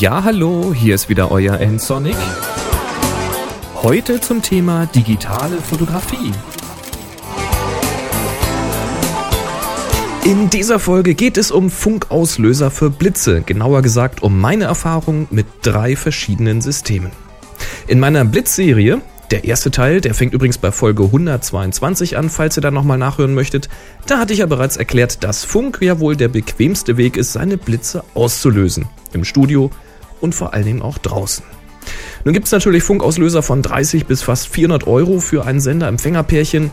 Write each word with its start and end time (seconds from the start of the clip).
Ja, 0.00 0.24
hallo, 0.24 0.72
hier 0.72 0.94
ist 0.94 1.10
wieder 1.10 1.30
euer 1.30 1.60
N-Sonic. 1.60 2.16
Heute 3.82 4.18
zum 4.18 4.40
Thema 4.40 4.86
digitale 4.86 5.58
Fotografie. 5.58 6.32
In 10.24 10.48
dieser 10.48 10.78
Folge 10.78 11.14
geht 11.14 11.36
es 11.36 11.50
um 11.50 11.68
Funkauslöser 11.68 12.70
für 12.70 12.88
Blitze, 12.88 13.42
genauer 13.42 13.82
gesagt 13.82 14.22
um 14.22 14.40
meine 14.40 14.64
Erfahrung 14.64 15.28
mit 15.30 15.44
drei 15.60 15.96
verschiedenen 15.96 16.62
Systemen. 16.62 17.10
In 17.86 18.00
meiner 18.00 18.24
Blitzserie 18.24 19.02
der 19.30 19.44
erste 19.44 19.70
Teil, 19.70 20.00
der 20.00 20.14
fängt 20.14 20.32
übrigens 20.32 20.56
bei 20.56 20.72
Folge 20.72 21.04
122 21.04 22.16
an, 22.16 22.30
falls 22.30 22.56
ihr 22.56 22.62
da 22.62 22.70
nochmal 22.70 22.96
nachhören 22.96 23.34
möchtet. 23.34 23.68
Da 24.06 24.18
hatte 24.18 24.32
ich 24.32 24.38
ja 24.38 24.46
bereits 24.46 24.78
erklärt, 24.78 25.22
dass 25.22 25.44
Funk 25.44 25.78
ja 25.82 26.00
wohl 26.00 26.16
der 26.16 26.28
bequemste 26.28 26.96
Weg 26.96 27.18
ist, 27.18 27.34
seine 27.34 27.58
Blitze 27.58 28.02
auszulösen. 28.14 28.88
Im 29.12 29.24
Studio 29.24 29.70
und 30.20 30.34
vor 30.34 30.54
allen 30.54 30.64
Dingen 30.64 30.82
auch 30.82 30.98
draußen. 30.98 31.44
Nun 32.24 32.34
gibt 32.34 32.46
es 32.46 32.52
natürlich 32.52 32.82
Funkauslöser 32.82 33.42
von 33.42 33.62
30 33.62 34.06
bis 34.06 34.22
fast 34.22 34.48
400 34.48 34.86
Euro 34.86 35.20
für 35.20 35.46
ein 35.46 35.60
Sender-Empfänger-Pärchen. 35.60 36.70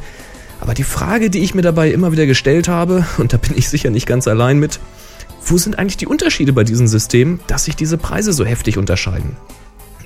Aber 0.60 0.74
die 0.74 0.84
Frage, 0.84 1.30
die 1.30 1.40
ich 1.40 1.54
mir 1.54 1.62
dabei 1.62 1.92
immer 1.92 2.12
wieder 2.12 2.26
gestellt 2.26 2.68
habe, 2.68 3.06
und 3.18 3.34
da 3.34 3.38
bin 3.38 3.58
ich 3.58 3.70
sicher 3.70 3.90
nicht 3.90 4.08
ganz 4.08 4.28
allein 4.28 4.60
mit, 4.60 4.80
wo 5.46 5.58
sind 5.58 5.80
eigentlich 5.80 5.98
die 5.98 6.08
Unterschiede 6.08 6.52
bei 6.52 6.64
diesen 6.64 6.88
Systemen, 6.88 7.40
dass 7.48 7.66
sich 7.66 7.76
diese 7.76 7.98
Preise 7.98 8.34
so 8.34 8.44
heftig 8.44 8.78
unterscheiden? 8.78 9.38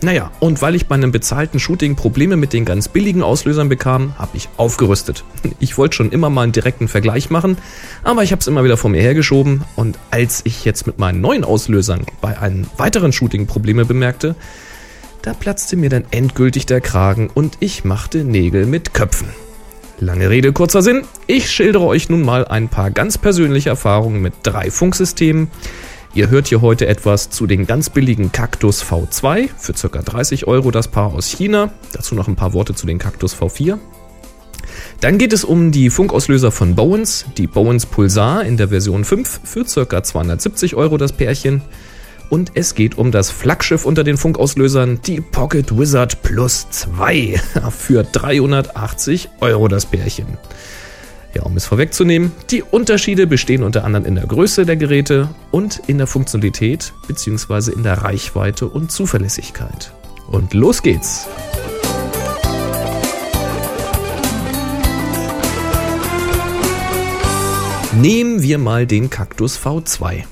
Naja, 0.03 0.31
und 0.39 0.63
weil 0.63 0.73
ich 0.73 0.87
bei 0.87 0.95
einem 0.95 1.11
bezahlten 1.11 1.59
Shooting 1.59 1.95
Probleme 1.95 2.35
mit 2.35 2.53
den 2.53 2.65
ganz 2.65 2.87
billigen 2.87 3.21
Auslösern 3.21 3.69
bekam, 3.69 4.17
habe 4.17 4.35
ich 4.35 4.49
aufgerüstet. 4.57 5.23
Ich 5.59 5.77
wollte 5.77 5.95
schon 5.95 6.11
immer 6.11 6.31
mal 6.31 6.41
einen 6.41 6.53
direkten 6.53 6.87
Vergleich 6.87 7.29
machen, 7.29 7.57
aber 8.03 8.23
ich 8.23 8.31
habe 8.31 8.39
es 8.39 8.47
immer 8.47 8.63
wieder 8.63 8.77
vor 8.77 8.89
mir 8.89 9.01
hergeschoben 9.01 9.63
und 9.75 9.99
als 10.09 10.41
ich 10.43 10.65
jetzt 10.65 10.87
mit 10.87 10.97
meinen 10.97 11.21
neuen 11.21 11.43
Auslösern 11.43 12.05
bei 12.19 12.39
einem 12.39 12.65
weiteren 12.77 13.13
Shooting 13.13 13.45
Probleme 13.45 13.85
bemerkte, 13.85 14.35
da 15.21 15.33
platzte 15.33 15.75
mir 15.75 15.89
dann 15.89 16.05
endgültig 16.09 16.65
der 16.65 16.81
Kragen 16.81 17.29
und 17.31 17.57
ich 17.59 17.83
machte 17.83 18.23
Nägel 18.23 18.65
mit 18.65 18.95
Köpfen. 18.95 19.27
Lange 19.99 20.31
Rede, 20.31 20.51
kurzer 20.51 20.81
Sinn. 20.81 21.03
Ich 21.27 21.51
schildere 21.51 21.85
euch 21.85 22.09
nun 22.09 22.23
mal 22.23 22.45
ein 22.45 22.69
paar 22.69 22.89
ganz 22.89 23.19
persönliche 23.19 23.69
Erfahrungen 23.69 24.19
mit 24.19 24.33
drei 24.41 24.71
Funksystemen, 24.71 25.51
Ihr 26.13 26.29
hört 26.29 26.47
hier 26.47 26.59
heute 26.59 26.87
etwas 26.87 27.29
zu 27.29 27.47
den 27.47 27.65
ganz 27.65 27.89
billigen 27.89 28.33
Cactus 28.33 28.83
V2 28.83 29.49
für 29.57 29.71
ca. 29.71 30.01
30 30.01 30.45
Euro 30.45 30.69
das 30.69 30.89
Paar 30.89 31.13
aus 31.13 31.27
China. 31.29 31.71
Dazu 31.93 32.15
noch 32.15 32.27
ein 32.27 32.35
paar 32.35 32.51
Worte 32.51 32.75
zu 32.75 32.85
den 32.85 32.97
Cactus 32.97 33.33
V4. 33.33 33.77
Dann 34.99 35.17
geht 35.17 35.31
es 35.31 35.45
um 35.45 35.71
die 35.71 35.89
Funkauslöser 35.89 36.51
von 36.51 36.75
Bowens, 36.75 37.25
die 37.37 37.47
Bowens 37.47 37.85
Pulsar 37.85 38.43
in 38.43 38.57
der 38.57 38.67
Version 38.67 39.05
5 39.05 39.39
für 39.45 39.63
ca. 39.63 40.03
270 40.03 40.75
Euro 40.75 40.97
das 40.97 41.13
Pärchen. 41.13 41.61
Und 42.29 42.51
es 42.55 42.75
geht 42.75 42.97
um 42.97 43.11
das 43.11 43.31
Flaggschiff 43.31 43.85
unter 43.85 44.03
den 44.03 44.17
Funkauslösern, 44.17 44.99
die 45.05 45.21
Pocket 45.21 45.77
Wizard 45.77 46.23
Plus 46.23 46.69
2 46.71 47.41
für 47.71 48.03
380 48.03 49.29
Euro 49.39 49.69
das 49.69 49.85
Pärchen. 49.85 50.37
Ja, 51.33 51.43
um 51.43 51.55
es 51.55 51.65
vorwegzunehmen, 51.65 52.33
die 52.49 52.61
Unterschiede 52.61 53.25
bestehen 53.25 53.63
unter 53.63 53.85
anderem 53.85 54.05
in 54.05 54.15
der 54.15 54.25
Größe 54.25 54.65
der 54.65 54.75
Geräte 54.75 55.29
und 55.49 55.81
in 55.87 55.97
der 55.97 56.07
Funktionalität 56.07 56.93
bzw. 57.07 57.71
in 57.71 57.83
der 57.83 57.99
Reichweite 57.99 58.67
und 58.67 58.91
Zuverlässigkeit. 58.91 59.93
Und 60.27 60.53
los 60.53 60.81
geht's! 60.81 61.27
Nehmen 67.93 68.41
wir 68.41 68.57
mal 68.57 68.87
den 68.87 69.09
Cactus 69.09 69.59
V2. 69.59 70.23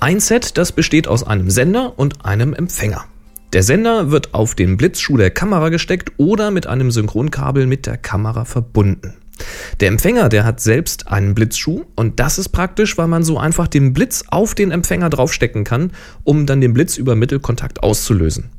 Ein 0.00 0.20
Set, 0.20 0.58
das 0.58 0.72
besteht 0.72 1.08
aus 1.08 1.24
einem 1.24 1.50
Sender 1.50 1.98
und 1.98 2.24
einem 2.24 2.52
Empfänger. 2.52 3.04
Der 3.52 3.62
Sender 3.62 4.10
wird 4.10 4.34
auf 4.34 4.54
den 4.54 4.76
Blitzschuh 4.76 5.16
der 5.16 5.30
Kamera 5.30 5.70
gesteckt 5.70 6.12
oder 6.18 6.50
mit 6.50 6.66
einem 6.66 6.90
Synchronkabel 6.90 7.66
mit 7.66 7.86
der 7.86 7.96
Kamera 7.96 8.44
verbunden. 8.44 9.14
Der 9.80 9.88
Empfänger, 9.88 10.28
der 10.28 10.44
hat 10.44 10.60
selbst 10.60 11.08
einen 11.08 11.34
Blitzschuh 11.34 11.84
und 11.96 12.20
das 12.20 12.38
ist 12.38 12.50
praktisch, 12.50 12.96
weil 12.96 13.08
man 13.08 13.24
so 13.24 13.38
einfach 13.38 13.68
den 13.68 13.92
Blitz 13.92 14.24
auf 14.28 14.54
den 14.54 14.70
Empfänger 14.70 15.10
draufstecken 15.10 15.64
kann, 15.64 15.92
um 16.22 16.46
dann 16.46 16.60
den 16.60 16.74
Blitz 16.74 16.96
über 16.96 17.16
Mittelkontakt 17.16 17.82
auszulösen. 17.82 18.50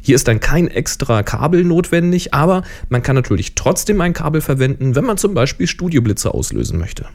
Hier 0.00 0.14
ist 0.14 0.28
dann 0.28 0.40
kein 0.40 0.68
extra 0.68 1.22
Kabel 1.22 1.64
notwendig, 1.64 2.34
aber 2.34 2.62
man 2.88 3.02
kann 3.02 3.16
natürlich 3.16 3.54
trotzdem 3.54 4.00
ein 4.00 4.12
Kabel 4.12 4.40
verwenden, 4.40 4.94
wenn 4.94 5.04
man 5.04 5.16
zum 5.16 5.34
Beispiel 5.34 5.66
Studioblitze 5.66 6.32
auslösen 6.32 6.78
möchte. 6.78 7.06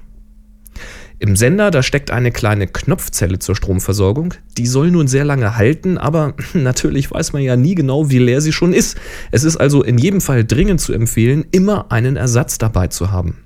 Im 1.25 1.35
Sender, 1.35 1.71
da 1.71 1.81
steckt 1.81 2.11
eine 2.11 2.31
kleine 2.31 2.67
Knopfzelle 2.67 3.39
zur 3.39 3.55
Stromversorgung. 3.55 4.35
Die 4.59 4.67
soll 4.67 4.91
nun 4.91 5.07
sehr 5.07 5.25
lange 5.25 5.57
halten, 5.57 5.97
aber 5.97 6.35
natürlich 6.53 7.09
weiß 7.09 7.33
man 7.33 7.41
ja 7.41 7.55
nie 7.55 7.73
genau, 7.73 8.11
wie 8.11 8.19
leer 8.19 8.41
sie 8.41 8.53
schon 8.53 8.73
ist. 8.73 8.95
Es 9.31 9.43
ist 9.43 9.57
also 9.57 9.81
in 9.81 9.97
jedem 9.97 10.21
Fall 10.21 10.45
dringend 10.45 10.81
zu 10.81 10.93
empfehlen, 10.93 11.43
immer 11.49 11.91
einen 11.91 12.15
Ersatz 12.15 12.59
dabei 12.59 12.89
zu 12.89 13.09
haben. 13.09 13.39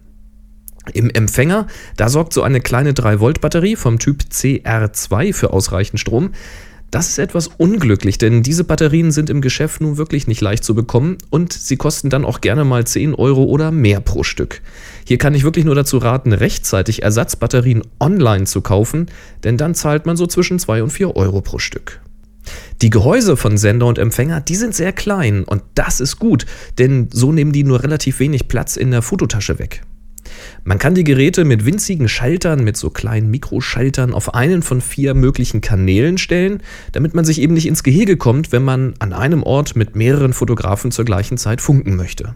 Im 0.91 1.09
Empfänger, 1.09 1.67
da 1.95 2.09
sorgt 2.09 2.33
so 2.33 2.41
eine 2.41 2.59
kleine 2.59 2.91
3-Volt-Batterie 2.91 3.77
vom 3.77 3.97
Typ 3.97 4.23
CR2 4.29 5.31
für 5.31 5.53
ausreichend 5.53 6.01
Strom. 6.01 6.31
Das 6.91 7.07
ist 7.07 7.17
etwas 7.17 7.47
unglücklich, 7.47 8.17
denn 8.17 8.43
diese 8.43 8.65
Batterien 8.65 9.13
sind 9.13 9.29
im 9.29 9.39
Geschäft 9.39 9.79
nun 9.79 9.95
wirklich 9.95 10.27
nicht 10.27 10.41
leicht 10.41 10.65
zu 10.65 10.75
bekommen 10.75 11.17
und 11.29 11.53
sie 11.53 11.77
kosten 11.77 12.09
dann 12.09 12.25
auch 12.25 12.41
gerne 12.41 12.65
mal 12.65 12.85
10 12.85 13.15
Euro 13.15 13.45
oder 13.45 13.71
mehr 13.71 14.01
pro 14.01 14.23
Stück. 14.23 14.61
Hier 15.05 15.17
kann 15.17 15.33
ich 15.35 15.43
wirklich 15.43 15.65
nur 15.65 15.75
dazu 15.75 15.97
raten, 15.97 16.33
rechtzeitig 16.33 17.03
Ersatzbatterien 17.03 17.83
online 17.99 18.45
zu 18.45 18.61
kaufen, 18.61 19.07
denn 19.43 19.57
dann 19.57 19.75
zahlt 19.75 20.05
man 20.05 20.17
so 20.17 20.27
zwischen 20.27 20.59
2 20.59 20.83
und 20.83 20.89
4 20.91 21.15
Euro 21.15 21.41
pro 21.41 21.59
Stück. 21.59 22.01
Die 22.81 22.89
Gehäuse 22.89 23.37
von 23.37 23.57
Sender 23.57 23.85
und 23.85 23.97
Empfänger, 23.97 24.41
die 24.41 24.55
sind 24.55 24.73
sehr 24.73 24.93
klein 24.93 25.43
und 25.43 25.61
das 25.75 25.99
ist 25.99 26.19
gut, 26.19 26.45
denn 26.77 27.09
so 27.11 27.31
nehmen 27.31 27.51
die 27.51 27.63
nur 27.63 27.83
relativ 27.83 28.19
wenig 28.19 28.47
Platz 28.47 28.77
in 28.77 28.91
der 28.91 29.01
Fototasche 29.01 29.59
weg. 29.59 29.81
Man 30.63 30.77
kann 30.77 30.95
die 30.95 31.03
Geräte 31.03 31.43
mit 31.43 31.65
winzigen 31.65 32.07
Schaltern, 32.07 32.63
mit 32.63 32.77
so 32.77 32.89
kleinen 32.89 33.31
Mikroschaltern 33.31 34.13
auf 34.13 34.33
einen 34.33 34.61
von 34.61 34.81
vier 34.81 35.13
möglichen 35.13 35.61
Kanälen 35.61 36.17
stellen, 36.17 36.61
damit 36.91 37.15
man 37.15 37.25
sich 37.25 37.41
eben 37.41 37.53
nicht 37.53 37.67
ins 37.67 37.83
Gehege 37.83 38.17
kommt, 38.17 38.51
wenn 38.51 38.63
man 38.63 38.93
an 38.99 39.13
einem 39.13 39.43
Ort 39.43 39.75
mit 39.75 39.95
mehreren 39.95 40.33
Fotografen 40.33 40.91
zur 40.91 41.05
gleichen 41.05 41.37
Zeit 41.37 41.61
funken 41.61 41.95
möchte. 41.95 42.35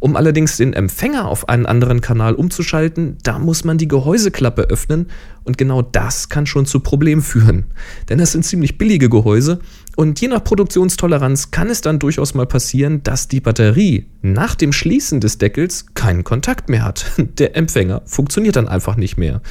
Um 0.00 0.16
allerdings 0.16 0.56
den 0.56 0.72
Empfänger 0.72 1.28
auf 1.28 1.48
einen 1.48 1.66
anderen 1.66 2.00
Kanal 2.00 2.34
umzuschalten, 2.34 3.18
da 3.22 3.38
muss 3.38 3.64
man 3.64 3.78
die 3.78 3.88
Gehäuseklappe 3.88 4.62
öffnen 4.62 5.08
und 5.44 5.58
genau 5.58 5.82
das 5.82 6.28
kann 6.28 6.46
schon 6.46 6.66
zu 6.66 6.80
Problemen 6.80 7.22
führen. 7.22 7.64
Denn 8.08 8.18
das 8.18 8.32
sind 8.32 8.44
ziemlich 8.44 8.78
billige 8.78 9.08
Gehäuse 9.08 9.60
und 9.96 10.20
je 10.20 10.28
nach 10.28 10.44
Produktionstoleranz 10.44 11.50
kann 11.50 11.70
es 11.70 11.80
dann 11.80 11.98
durchaus 11.98 12.34
mal 12.34 12.46
passieren, 12.46 13.02
dass 13.02 13.28
die 13.28 13.40
Batterie 13.40 14.06
nach 14.22 14.54
dem 14.54 14.72
Schließen 14.72 15.20
des 15.20 15.38
Deckels 15.38 15.86
keinen 15.94 16.24
Kontakt 16.24 16.68
mehr 16.68 16.84
hat. 16.84 17.12
Der 17.38 17.56
Empfänger 17.56 18.02
funktioniert 18.06 18.56
dann 18.56 18.68
einfach 18.68 18.96
nicht 18.96 19.16
mehr. 19.16 19.42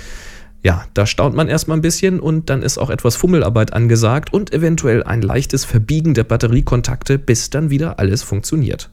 Ja, 0.64 0.86
da 0.94 1.08
staunt 1.08 1.36
man 1.36 1.48
erstmal 1.48 1.78
ein 1.78 1.82
bisschen 1.82 2.20
und 2.20 2.52
dann 2.52 2.62
ist 2.62 2.78
auch 2.78 2.92
etwas 2.92 3.16
Fummelarbeit 3.16 3.74
angesagt 3.74 4.32
und 4.32 4.54
eventuell 4.54 5.04
ein 5.04 5.24
leichtes 5.24 5.66
Verbiegen 5.66 6.14
der 6.14 6.24
Batteriekontakte, 6.24 7.18
bis 7.18 7.50
dann 7.50 7.72
wieder 7.72 7.98
alles 7.98 8.22
funktioniert. 8.22 8.92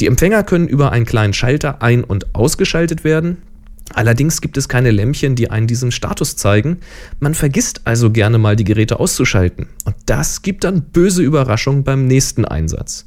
Die 0.00 0.06
Empfänger 0.06 0.42
können 0.42 0.66
über 0.66 0.92
einen 0.92 1.04
kleinen 1.04 1.34
Schalter 1.34 1.82
ein- 1.82 2.04
und 2.04 2.34
ausgeschaltet 2.34 3.04
werden. 3.04 3.38
Allerdings 3.92 4.40
gibt 4.40 4.56
es 4.56 4.68
keine 4.68 4.90
Lämpchen, 4.92 5.34
die 5.34 5.50
einen 5.50 5.66
diesen 5.66 5.92
Status 5.92 6.36
zeigen. 6.36 6.78
Man 7.18 7.34
vergisst 7.34 7.82
also 7.84 8.10
gerne 8.10 8.38
mal 8.38 8.56
die 8.56 8.64
Geräte 8.64 9.00
auszuschalten. 9.00 9.66
Und 9.84 9.96
das 10.06 10.42
gibt 10.42 10.64
dann 10.64 10.82
böse 10.82 11.22
Überraschungen 11.22 11.84
beim 11.84 12.06
nächsten 12.06 12.44
Einsatz. 12.44 13.06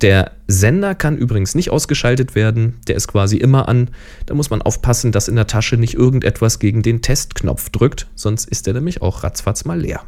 Der 0.00 0.32
Sender 0.48 0.94
kann 0.94 1.16
übrigens 1.16 1.54
nicht 1.54 1.70
ausgeschaltet 1.70 2.34
werden, 2.34 2.74
der 2.88 2.96
ist 2.96 3.06
quasi 3.06 3.36
immer 3.36 3.68
an. 3.68 3.90
Da 4.26 4.34
muss 4.34 4.50
man 4.50 4.60
aufpassen, 4.60 5.12
dass 5.12 5.28
in 5.28 5.36
der 5.36 5.46
Tasche 5.46 5.76
nicht 5.76 5.94
irgendetwas 5.94 6.58
gegen 6.58 6.82
den 6.82 7.00
Testknopf 7.00 7.70
drückt, 7.70 8.08
sonst 8.14 8.48
ist 8.48 8.66
er 8.66 8.74
nämlich 8.74 9.02
auch 9.02 9.22
ratzfatz 9.22 9.64
mal 9.64 9.80
leer. 9.80 10.02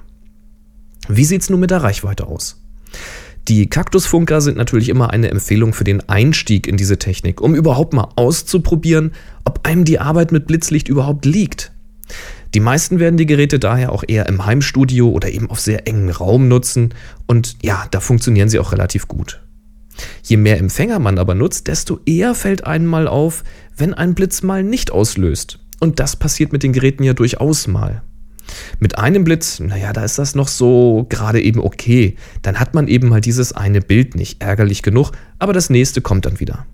Wie 1.08 1.25
sieht 1.25 1.43
es 1.43 1.50
nun 1.50 1.61
mit 1.61 1.70
der 1.70 1.82
Reichweite 1.82 2.26
aus? 2.26 2.61
Die 3.48 3.69
Kaktusfunker 3.70 4.40
sind 4.40 4.56
natürlich 4.56 4.88
immer 4.88 5.10
eine 5.10 5.31
Empfehlung 5.31 5.72
für 5.72 5.84
den 5.84 6.08
Einstieg 6.08 6.66
in 6.66 6.76
diese 6.76 6.98
Technik, 6.98 7.40
um 7.40 7.54
überhaupt 7.54 7.93
mal 7.93 8.08
auszuprobieren, 8.16 9.12
ob 9.44 9.64
einem 9.64 9.84
die 9.84 10.00
Arbeit 10.00 10.32
mit 10.32 10.48
Blitzlicht 10.48 10.88
überhaupt 10.88 11.25
liegt. 11.25 11.70
Die 12.54 12.60
meisten 12.60 12.98
werden 12.98 13.16
die 13.16 13.26
Geräte 13.26 13.60
daher 13.60 13.93
auch 13.93 14.02
eher 14.06 14.26
im 14.26 14.46
Heimstudio 14.46 15.10
oder 15.10 15.31
eben 15.31 15.48
auf 15.48 15.60
sehr 15.60 15.87
engen 15.87 16.10
Raum 16.10 16.48
nutzen 16.48 16.93
und 17.26 17.56
ja, 17.62 17.87
da 17.93 18.00
funktionieren 18.00 18.48
sie 18.48 18.58
auch 18.58 18.72
relativ 18.72 19.06
gut. 19.06 19.43
Je 20.25 20.37
mehr 20.37 20.58
Empfänger 20.58 20.99
man 20.99 21.19
aber 21.19 21.34
nutzt, 21.34 21.69
desto 21.69 22.00
eher 22.04 22.34
fällt 22.34 22.66
einem 22.66 22.87
mal 22.87 23.06
auf, 23.06 23.44
wenn 23.76 23.94
ein 23.94 24.14
Blitz 24.14 24.42
mal 24.42 24.64
nicht 24.64 24.90
auslöst. 24.90 25.60
Und 25.78 26.00
das 26.00 26.16
passiert 26.16 26.52
mit 26.52 26.62
den 26.62 26.72
Geräten 26.72 27.04
ja 27.04 27.12
durchaus 27.12 27.66
mal. 27.66 28.02
Mit 28.78 28.98
einem 28.98 29.25
Blitz, 29.25 29.60
naja, 29.60 29.93
da 29.93 30.04
ist 30.04 30.19
das 30.19 30.34
noch 30.34 30.48
so 30.48 31.06
gerade 31.08 31.40
eben 31.40 31.60
okay. 31.60 32.16
Dann 32.43 32.58
hat 32.60 32.75
man 32.75 32.88
eben 32.88 33.08
mal 33.08 33.20
dieses 33.20 33.52
eine 33.52 33.81
Bild 33.81 34.14
nicht. 34.14 34.43
Ärgerlich 34.43 34.82
genug, 34.82 35.12
aber 35.38 35.52
das 35.52 35.70
nächste 35.70 36.00
kommt 36.00 36.26
dann 36.26 36.40
wieder. 36.40 36.66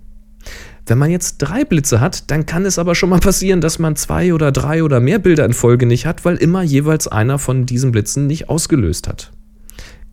Wenn 0.85 0.97
man 0.97 1.11
jetzt 1.11 1.37
drei 1.37 1.63
Blitze 1.63 2.01
hat, 2.01 2.29
dann 2.29 2.45
kann 2.45 2.65
es 2.65 2.77
aber 2.77 2.93
schon 2.93 3.09
mal 3.09 3.19
passieren, 3.19 3.61
dass 3.61 3.79
man 3.79 3.95
zwei 3.95 4.33
oder 4.33 4.51
drei 4.51 4.83
oder 4.83 4.99
mehr 4.99 5.19
Bilder 5.19 5.45
in 5.45 5.53
Folge 5.53 5.85
nicht 5.85 6.05
hat, 6.05 6.25
weil 6.25 6.35
immer 6.35 6.61
jeweils 6.61 7.07
einer 7.07 7.39
von 7.39 7.65
diesen 7.65 7.91
Blitzen 7.91 8.27
nicht 8.27 8.49
ausgelöst 8.49 9.07
hat. 9.07 9.31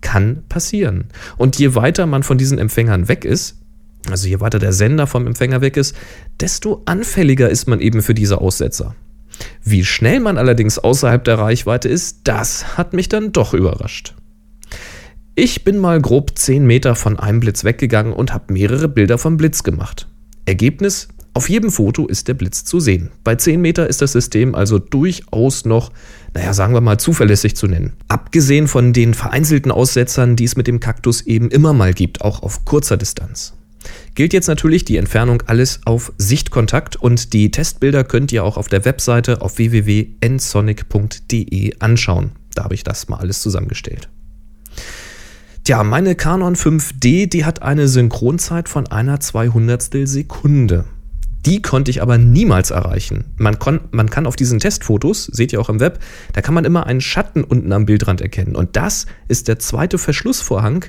Kann 0.01 0.45
passieren. 0.49 1.07
Und 1.37 1.59
je 1.59 1.75
weiter 1.75 2.07
man 2.07 2.23
von 2.23 2.39
diesen 2.39 2.59
Empfängern 2.59 3.09
weg 3.09 3.25
ist, 3.25 3.59
also 4.09 4.29
je 4.29 4.41
weiter 4.41 4.61
der 4.61 4.73
Sender 4.73 5.07
vom 5.07 5.27
Empfänger 5.27 5.61
weg 5.61 5.77
ist, 5.77 5.97
desto 6.39 6.83
anfälliger 6.87 7.51
ist 7.51 7.67
man 7.67 7.81
eben 7.81 8.01
für 8.01 8.15
diese 8.15 8.41
Aussetzer. 8.41 8.95
Wie 9.63 9.85
schnell 9.85 10.21
man 10.21 10.39
allerdings 10.39 10.79
außerhalb 10.79 11.25
der 11.25 11.39
Reichweite 11.39 11.89
ist, 11.89 12.21
das 12.25 12.77
hat 12.77 12.93
mich 12.93 13.09
dann 13.09 13.33
doch 13.33 13.55
überrascht. 13.55 14.15
Ich 15.35 15.65
bin 15.65 15.79
mal 15.79 16.01
grob 16.01 16.39
10 16.39 16.67
Meter 16.67 16.95
von 16.95 17.19
einem 17.19 17.41
Blitz 17.41 17.65
weggegangen 17.65 18.13
und 18.13 18.35
habe 18.35 18.53
mehrere 18.53 18.89
Bilder 18.89 19.17
vom 19.17 19.37
Blitz 19.37 19.63
gemacht. 19.63 20.09
Ergebnis? 20.45 21.09
Auf 21.33 21.49
jedem 21.49 21.71
Foto 21.71 22.07
ist 22.07 22.27
der 22.27 22.35
Blitz 22.35 22.65
zu 22.65 22.81
sehen. 22.81 23.11
Bei 23.23 23.37
10 23.37 23.61
Meter 23.61 23.89
ist 23.89 24.03
das 24.03 24.13
System 24.13 24.57
also 24.57 24.81
durchaus 24.81 25.65
noch, 25.65 25.93
naja, 26.35 26.53
sagen 26.53 26.75
wir 26.75 26.81
mal, 26.81 26.99
zuverlässig 26.99 27.55
zu 27.55 27.69
nennen. 27.69 27.93
Abgesehen 28.09 28.67
von 28.67 28.93
den 28.93 29.15
vereinzelten 29.15 29.71
Aussetzern, 29.71 30.35
die 30.35 30.45
es 30.45 30.57
mit 30.57 30.67
dem 30.67 30.81
Kaktus 30.81 31.23
eben 31.23 31.51
immer 31.51 31.73
mal 31.73 31.95
gibt, 31.95 32.23
auch 32.23 32.43
auf 32.43 32.65
kurzer 32.65 32.97
Distanz. 32.97 33.55
Gilt 34.15 34.33
jetzt 34.33 34.49
natürlich 34.49 34.85
die 34.85 34.97
Entfernung 34.97 35.43
alles 35.47 35.81
auf 35.85 36.13
Sichtkontakt 36.19 36.97
und 36.97 37.33
die 37.33 37.51
Testbilder 37.51 38.05
könnt 38.05 38.33
ihr 38.33 38.45
auch 38.45 38.57
auf 38.57 38.69
der 38.69 38.85
Webseite 38.85 39.43
auf 39.43 39.59
www.nsonic.de 39.59 41.75
anschauen. 41.79 42.33
Da 42.55 42.65
habe 42.65 42.75
ich 42.75 42.85
das 42.85 43.09
mal 43.09 43.19
alles 43.19 43.41
zusammengestellt. 43.41 44.09
Tja, 45.65 45.85
meine 45.85 46.15
Canon 46.15 46.57
5D, 46.57 47.29
die 47.29 47.45
hat 47.45 47.63
eine 47.63 47.87
Synchronzeit 47.87 48.69
von 48.69 48.87
einer 48.87 49.21
200 49.21 49.83
Sekunde. 50.07 50.87
Die 51.47 51.63
konnte 51.63 51.91
ich 51.91 52.03
aber 52.03 52.19
niemals 52.19 52.71
erreichen. 52.71 53.25
Man, 53.37 53.59
kon, 53.59 53.81
man 53.93 54.11
kann 54.11 54.27
auf 54.27 54.37
diesen 54.37 54.59
Testfotos, 54.59 55.25
seht 55.25 55.53
ihr 55.53 55.61
auch 55.61 55.71
im 55.71 55.81
Web, 55.81 55.99
da 56.35 56.43
kann 56.43 56.55
man 56.55 56.65
immer 56.65 56.87
einen 56.87 57.01
Schatten 57.01 57.45
unten 57.45 57.73
am 57.73 57.87
Bildrand 57.87 58.21
erkennen. 58.21 58.57
Und 58.57 58.77
das 58.77 59.07
ist 59.29 59.49
der 59.49 59.59
zweite 59.59 59.99
Verschlussvorhang, 59.99 60.85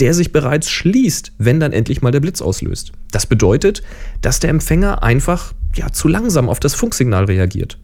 der 0.00 0.14
sich 0.14 0.32
bereits 0.32 0.70
schließt, 0.70 1.32
wenn 1.38 1.60
dann 1.60 1.72
endlich 1.72 2.02
mal 2.02 2.10
der 2.10 2.20
Blitz 2.20 2.42
auslöst. 2.42 2.92
Das 3.10 3.26
bedeutet, 3.26 3.82
dass 4.20 4.40
der 4.40 4.50
Empfänger 4.50 5.02
einfach 5.02 5.54
ja, 5.74 5.90
zu 5.92 6.08
langsam 6.08 6.48
auf 6.48 6.60
das 6.60 6.74
Funksignal 6.74 7.24
reagiert. 7.24 7.78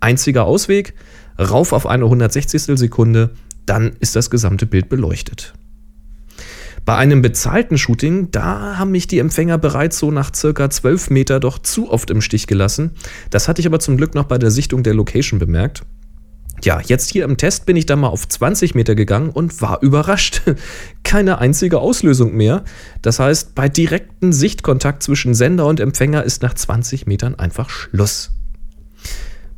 Einziger 0.00 0.44
Ausweg, 0.44 0.94
rauf 1.38 1.72
auf 1.72 1.86
eine 1.86 2.04
160. 2.04 2.78
Sekunde, 2.78 3.30
dann 3.66 3.92
ist 4.00 4.16
das 4.16 4.30
gesamte 4.30 4.66
Bild 4.66 4.88
beleuchtet. 4.88 5.54
Bei 6.84 6.96
einem 6.96 7.22
bezahlten 7.22 7.78
Shooting, 7.78 8.30
da 8.30 8.76
haben 8.76 8.90
mich 8.90 9.06
die 9.06 9.18
Empfänger 9.18 9.56
bereits 9.56 9.98
so 9.98 10.10
nach 10.10 10.34
circa 10.34 10.68
12 10.68 11.08
Meter 11.08 11.40
doch 11.40 11.58
zu 11.58 11.90
oft 11.90 12.10
im 12.10 12.20
Stich 12.20 12.46
gelassen. 12.46 12.90
Das 13.30 13.48
hatte 13.48 13.60
ich 13.60 13.66
aber 13.66 13.80
zum 13.80 13.96
Glück 13.96 14.14
noch 14.14 14.24
bei 14.24 14.36
der 14.36 14.50
Sichtung 14.50 14.82
der 14.82 14.92
Location 14.92 15.38
bemerkt. 15.38 15.82
Ja, 16.64 16.80
jetzt 16.80 17.10
hier 17.10 17.24
im 17.24 17.36
Test 17.36 17.66
bin 17.66 17.76
ich 17.76 17.84
dann 17.84 18.00
mal 18.00 18.08
auf 18.08 18.26
20 18.26 18.74
Meter 18.74 18.94
gegangen 18.94 19.28
und 19.28 19.60
war 19.60 19.82
überrascht. 19.82 20.40
Keine 21.04 21.38
einzige 21.38 21.78
Auslösung 21.78 22.34
mehr. 22.34 22.64
Das 23.02 23.20
heißt, 23.20 23.54
bei 23.54 23.68
direktem 23.68 24.32
Sichtkontakt 24.32 25.02
zwischen 25.02 25.34
Sender 25.34 25.66
und 25.66 25.78
Empfänger 25.78 26.24
ist 26.24 26.42
nach 26.42 26.54
20 26.54 27.06
Metern 27.06 27.34
einfach 27.34 27.68
Schluss. 27.68 28.32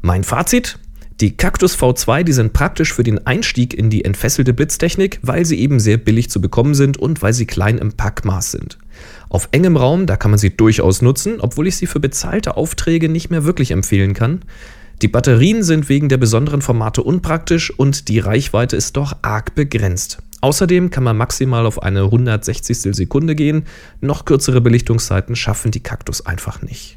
Mein 0.02 0.24
Fazit? 0.24 0.80
Die 1.20 1.36
Cactus 1.36 1.78
V2, 1.78 2.24
die 2.24 2.32
sind 2.32 2.52
praktisch 2.52 2.92
für 2.92 3.04
den 3.04 3.24
Einstieg 3.24 3.72
in 3.72 3.88
die 3.88 4.04
entfesselte 4.04 4.52
Blitztechnik, 4.52 5.20
weil 5.22 5.46
sie 5.46 5.60
eben 5.60 5.78
sehr 5.78 5.98
billig 5.98 6.28
zu 6.28 6.40
bekommen 6.40 6.74
sind 6.74 6.98
und 6.98 7.22
weil 7.22 7.32
sie 7.32 7.46
klein 7.46 7.78
im 7.78 7.92
Packmaß 7.92 8.50
sind. 8.50 8.78
Auf 9.28 9.48
engem 9.52 9.76
Raum, 9.76 10.06
da 10.06 10.16
kann 10.16 10.32
man 10.32 10.38
sie 10.38 10.54
durchaus 10.54 11.02
nutzen, 11.02 11.40
obwohl 11.40 11.68
ich 11.68 11.76
sie 11.76 11.86
für 11.86 12.00
bezahlte 12.00 12.56
Aufträge 12.56 13.08
nicht 13.08 13.30
mehr 13.30 13.44
wirklich 13.44 13.70
empfehlen 13.70 14.12
kann. 14.12 14.40
Die 15.02 15.08
Batterien 15.08 15.62
sind 15.62 15.90
wegen 15.90 16.08
der 16.08 16.16
besonderen 16.16 16.62
Formate 16.62 17.02
unpraktisch 17.02 17.70
und 17.70 18.08
die 18.08 18.18
Reichweite 18.18 18.76
ist 18.76 18.96
doch 18.96 19.14
arg 19.20 19.54
begrenzt. 19.54 20.22
Außerdem 20.40 20.90
kann 20.90 21.04
man 21.04 21.16
maximal 21.16 21.66
auf 21.66 21.82
eine 21.82 22.04
160. 22.04 22.94
Sekunde 22.94 23.34
gehen, 23.34 23.64
noch 24.00 24.24
kürzere 24.24 24.60
Belichtungszeiten 24.62 25.36
schaffen 25.36 25.70
die 25.70 25.82
Cactus 25.82 26.24
einfach 26.24 26.62
nicht. 26.62 26.96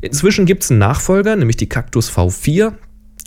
Inzwischen 0.00 0.46
gibt 0.46 0.62
es 0.62 0.70
einen 0.70 0.78
Nachfolger, 0.78 1.36
nämlich 1.36 1.56
die 1.56 1.68
Cactus 1.68 2.10
V4. 2.10 2.72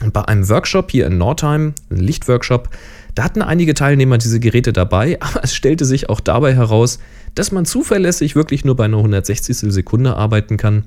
Und 0.02 0.12
bei 0.12 0.24
einem 0.24 0.50
Workshop 0.50 0.90
hier 0.90 1.06
in 1.06 1.20
Nordheim, 1.20 1.76
ein 1.92 1.98
Lichtworkshop, 1.98 2.70
da 3.14 3.24
hatten 3.24 3.44
einige 3.44 3.76
Teilnehmer 3.76 4.18
diese 4.18 4.40
Geräte 4.40 4.74
dabei, 4.74 5.18
aber 5.22 5.44
es 5.44 5.54
stellte 5.54 5.86
sich 5.86 6.10
auch 6.10 6.20
dabei 6.20 6.56
heraus, 6.56 7.00
dass 7.36 7.52
man 7.52 7.66
zuverlässig 7.66 8.36
wirklich 8.36 8.66
nur 8.66 8.76
bei 8.76 8.86
einer 8.86 8.98
160. 8.98 9.58
Sekunde 9.72 10.16
arbeiten 10.16 10.58
kann. 10.58 10.86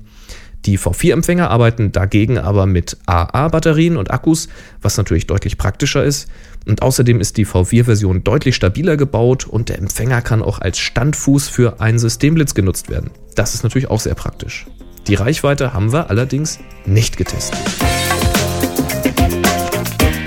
Die 0.65 0.77
V4-Empfänger 0.77 1.47
arbeiten 1.47 1.91
dagegen 1.91 2.37
aber 2.37 2.65
mit 2.65 2.97
AA-Batterien 3.05 3.95
und 3.95 4.11
Akkus, 4.11 4.49
was 4.81 4.97
natürlich 4.97 5.27
deutlich 5.27 5.57
praktischer 5.57 6.03
ist. 6.03 6.27
Und 6.65 6.81
außerdem 6.81 7.21
ist 7.21 7.37
die 7.37 7.45
V4-Version 7.45 8.23
deutlich 8.23 8.55
stabiler 8.55 8.97
gebaut 8.97 9.47
und 9.47 9.69
der 9.69 9.77
Empfänger 9.77 10.21
kann 10.21 10.41
auch 10.41 10.59
als 10.59 10.77
Standfuß 10.79 11.47
für 11.47 11.79
einen 11.79 11.99
Systemblitz 11.99 12.53
genutzt 12.53 12.89
werden. 12.89 13.11
Das 13.35 13.53
ist 13.53 13.63
natürlich 13.63 13.89
auch 13.89 14.01
sehr 14.01 14.15
praktisch. 14.15 14.67
Die 15.07 15.15
Reichweite 15.15 15.73
haben 15.73 15.93
wir 15.93 16.09
allerdings 16.09 16.59
nicht 16.85 17.15
getestet. 17.15 17.57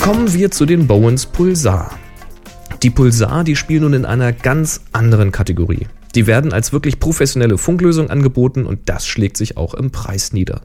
Kommen 0.00 0.32
wir 0.32 0.50
zu 0.50 0.64
den 0.64 0.86
Bowens 0.86 1.26
Pulsar. 1.26 1.98
Die 2.82 2.88
Pulsar, 2.88 3.44
die 3.44 3.56
spielen 3.56 3.82
nun 3.82 3.92
in 3.92 4.04
einer 4.06 4.32
ganz 4.32 4.80
anderen 4.92 5.32
Kategorie. 5.32 5.86
Die 6.14 6.26
werden 6.26 6.52
als 6.52 6.72
wirklich 6.72 7.00
professionelle 7.00 7.58
Funklösung 7.58 8.10
angeboten 8.10 8.66
und 8.66 8.80
das 8.86 9.06
schlägt 9.06 9.36
sich 9.36 9.56
auch 9.56 9.74
im 9.74 9.90
Preis 9.90 10.32
nieder. 10.32 10.62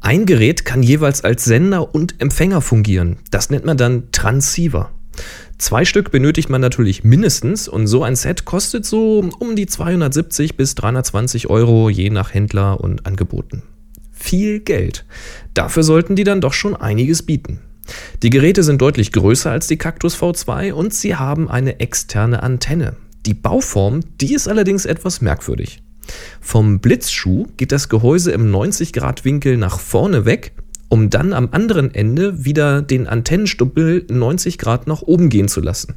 Ein 0.00 0.26
Gerät 0.26 0.64
kann 0.64 0.82
jeweils 0.82 1.24
als 1.24 1.44
Sender 1.44 1.94
und 1.94 2.20
Empfänger 2.20 2.60
fungieren. 2.60 3.16
Das 3.30 3.50
nennt 3.50 3.64
man 3.64 3.76
dann 3.76 4.10
Transceiver. 4.12 4.90
Zwei 5.58 5.86
Stück 5.86 6.10
benötigt 6.10 6.50
man 6.50 6.60
natürlich 6.60 7.02
mindestens 7.02 7.66
und 7.66 7.86
so 7.86 8.02
ein 8.02 8.16
Set 8.16 8.44
kostet 8.44 8.84
so 8.84 9.28
um 9.38 9.56
die 9.56 9.66
270 9.66 10.56
bis 10.56 10.74
320 10.74 11.48
Euro 11.48 11.88
je 11.88 12.10
nach 12.10 12.34
Händler 12.34 12.80
und 12.80 13.06
Angeboten. 13.06 13.62
Viel 14.12 14.60
Geld. 14.60 15.06
Dafür 15.54 15.82
sollten 15.82 16.14
die 16.14 16.24
dann 16.24 16.42
doch 16.42 16.52
schon 16.52 16.76
einiges 16.76 17.22
bieten. 17.22 17.60
Die 18.22 18.30
Geräte 18.30 18.62
sind 18.62 18.82
deutlich 18.82 19.12
größer 19.12 19.50
als 19.50 19.66
die 19.66 19.78
Cactus 19.78 20.20
V2 20.20 20.72
und 20.72 20.92
sie 20.92 21.14
haben 21.14 21.48
eine 21.48 21.80
externe 21.80 22.42
Antenne. 22.42 22.96
Die 23.26 23.34
Bauform, 23.34 24.00
die 24.20 24.34
ist 24.34 24.46
allerdings 24.46 24.86
etwas 24.86 25.20
merkwürdig. 25.20 25.82
Vom 26.40 26.78
Blitzschuh 26.78 27.48
geht 27.56 27.72
das 27.72 27.88
Gehäuse 27.88 28.30
im 28.30 28.52
90-Grad-Winkel 28.52 29.56
nach 29.56 29.80
vorne 29.80 30.24
weg, 30.24 30.52
um 30.88 31.10
dann 31.10 31.32
am 31.32 31.48
anderen 31.50 31.92
Ende 31.92 32.44
wieder 32.44 32.82
den 32.82 33.08
Antennenstuppel 33.08 34.06
90 34.08 34.58
Grad 34.58 34.86
nach 34.86 35.02
oben 35.02 35.28
gehen 35.28 35.48
zu 35.48 35.60
lassen. 35.60 35.94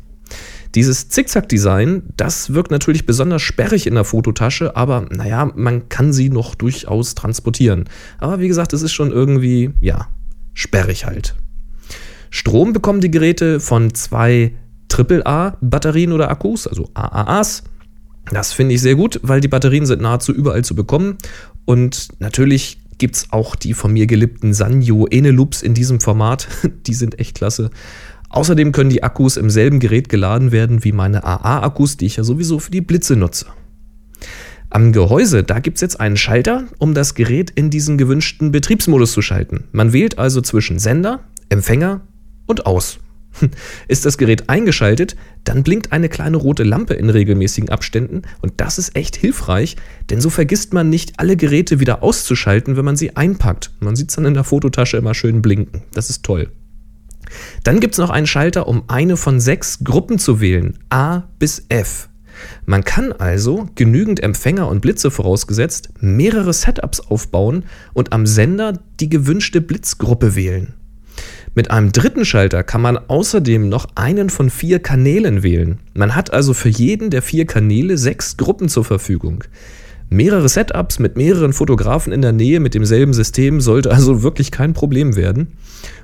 Dieses 0.74 1.10
Zickzack-Design, 1.10 2.04
das 2.18 2.54
wirkt 2.54 2.72
natürlich 2.72 3.06
besonders 3.06 3.44
sperrig 3.44 3.86
in 3.86 3.94
der 3.96 4.04
Fototasche, 4.04 4.76
aber 4.76 5.06
naja, 5.12 5.52
man 5.56 5.90
kann 5.90 6.14
sie 6.14 6.30
noch 6.30 6.56
durchaus 6.56 7.14
transportieren. 7.14 7.86
Aber 8.18 8.40
wie 8.40 8.48
gesagt, 8.48 8.74
es 8.74 8.82
ist 8.82 8.94
schon 8.94 9.12
irgendwie, 9.12 9.72
ja, 9.82 10.08
sperrig 10.56 11.06
halt. 11.06 11.36
Strom 12.32 12.74
bekommen 12.74 13.02
die 13.02 13.12
Geräte 13.12 13.60
von 13.60 13.94
zwei 13.94 14.54
AAA-Batterien 14.92 16.12
oder 16.12 16.30
Akkus, 16.30 16.68
also 16.68 16.90
AAAs. 16.94 17.64
Das 18.32 18.54
finde 18.54 18.76
ich 18.76 18.82
sehr 18.82 18.96
gut, 18.96 19.20
weil 19.24 19.42
die 19.42 19.48
Batterien 19.48 19.86
sind 19.86 20.02
nahezu 20.02 20.32
überall 20.34 20.64
zu 20.64 20.76
bekommen. 20.76 21.18
Und 21.66 22.10
natürlich 22.20 22.80
gibt 22.98 23.16
es 23.16 23.28
auch 23.32 23.56
die 23.56 23.74
von 23.74 23.94
mir 23.94 24.06
geliebten 24.06 24.54
Sanyo 24.54 25.08
Eneloops 25.08 25.62
in 25.62 25.74
diesem 25.74 26.00
Format. 26.00 26.48
Die 26.86 26.94
sind 26.94 27.18
echt 27.18 27.36
klasse. 27.36 27.72
Außerdem 28.30 28.72
können 28.72 28.92
die 28.92 29.02
Akkus 29.02 29.38
im 29.38 29.50
selben 29.50 29.80
Gerät 29.80 30.08
geladen 30.08 30.52
werden 30.52 30.84
wie 30.84 30.92
meine 30.92 31.24
AA-Akkus, 31.24 31.98
die 31.98 32.06
ich 32.06 32.18
ja 32.18 32.24
sowieso 32.24 32.60
für 32.60 32.70
die 32.70 32.82
Blitze 32.82 33.16
nutze. 33.16 33.48
Am 34.70 34.92
Gehäuse, 34.92 35.44
da 35.44 35.58
gibt 35.58 35.78
es 35.78 35.82
jetzt 35.82 36.00
einen 36.00 36.16
Schalter, 36.16 36.66
um 36.78 36.94
das 36.94 37.16
Gerät 37.16 37.50
in 37.50 37.72
diesen 37.72 37.98
gewünschten 37.98 38.52
Betriebsmodus 38.52 39.14
zu 39.14 39.24
schalten. 39.24 39.64
Man 39.72 39.94
wählt 39.94 40.20
also 40.20 40.42
zwischen 40.42 40.78
Sender, 40.78 41.22
Empfänger 41.50 42.02
und 42.46 42.68
aus. 42.68 43.00
Ist 43.88 44.06
das 44.06 44.18
Gerät 44.18 44.50
eingeschaltet, 44.50 45.16
dann 45.44 45.64
blinkt 45.64 45.92
eine 45.92 46.10
kleine 46.10 46.38
rote 46.38 46.64
Lampe 46.64 46.94
in 46.94 47.10
regelmäßigen 47.10 47.70
Abständen 47.70 48.24
und 48.42 48.54
das 48.58 48.78
ist 48.78 48.96
echt 48.96 49.16
hilfreich, 49.16 49.76
denn 50.10 50.22
so 50.22 50.30
vergisst 50.30 50.74
man 50.74 50.90
nicht, 50.90 51.20
alle 51.20 51.38
Geräte 51.38 51.80
wieder 51.80 52.04
auszuschalten, 52.04 52.76
wenn 52.76 52.86
man 52.86 52.98
sie 52.98 53.16
einpackt. 53.16 53.72
Man 53.80 53.96
sieht 53.96 54.10
es 54.10 54.16
dann 54.16 54.26
in 54.26 54.34
der 54.34 54.44
Fototasche 54.44 54.98
immer 54.98 55.14
schön 55.14 55.42
blinken. 55.42 55.84
Das 55.94 56.10
ist 56.10 56.24
toll. 56.24 56.52
Dann 57.64 57.80
gibt 57.80 57.94
es 57.94 58.00
noch 58.00 58.10
einen 58.10 58.28
Schalter, 58.28 58.68
um 58.68 58.84
eine 58.88 59.18
von 59.18 59.40
sechs 59.40 59.84
Gruppen 59.84 60.20
zu 60.20 60.42
wählen, 60.42 60.80
A 60.90 61.24
bis 61.38 61.66
F. 61.70 62.10
Man 62.66 62.84
kann 62.84 63.12
also, 63.12 63.68
genügend 63.76 64.22
Empfänger 64.22 64.68
und 64.68 64.82
Blitze 64.82 65.12
vorausgesetzt, 65.12 65.90
mehrere 66.00 66.54
Setups 66.54 67.00
aufbauen 67.02 67.66
und 67.94 68.14
am 68.14 68.26
Sender 68.26 68.80
die 69.00 69.10
gewünschte 69.10 69.62
Blitzgruppe 69.62 70.36
wählen. 70.36 70.74
Mit 71.56 71.72
einem 71.72 71.92
dritten 71.92 72.26
Schalter 72.26 72.64
kann 72.64 72.82
man 72.82 72.98
außerdem 72.98 73.70
noch 73.70 73.88
einen 73.96 74.30
von 74.30 74.50
vier 74.50 74.80
Kanälen 74.80 75.44
wählen. 75.44 75.80
Man 75.94 76.16
hat 76.16 76.32
also 76.32 76.54
für 76.54 76.70
jeden 76.70 77.10
der 77.10 77.22
vier 77.22 77.46
Kanäle 77.46 77.98
sechs 77.98 78.38
Gruppen 78.38 78.70
zur 78.70 78.86
Verfügung. 78.86 79.44
Mehrere 80.12 80.50
Setups 80.50 81.00
mit 81.00 81.18
mehreren 81.18 81.54
Fotografen 81.54 82.14
in 82.14 82.22
der 82.22 82.32
Nähe 82.32 82.60
mit 82.60 82.74
demselben 82.74 83.14
System 83.14 83.62
sollte 83.62 83.92
also 83.92 84.24
wirklich 84.24 84.52
kein 84.52 84.74
Problem 84.74 85.16
werden. 85.16 85.54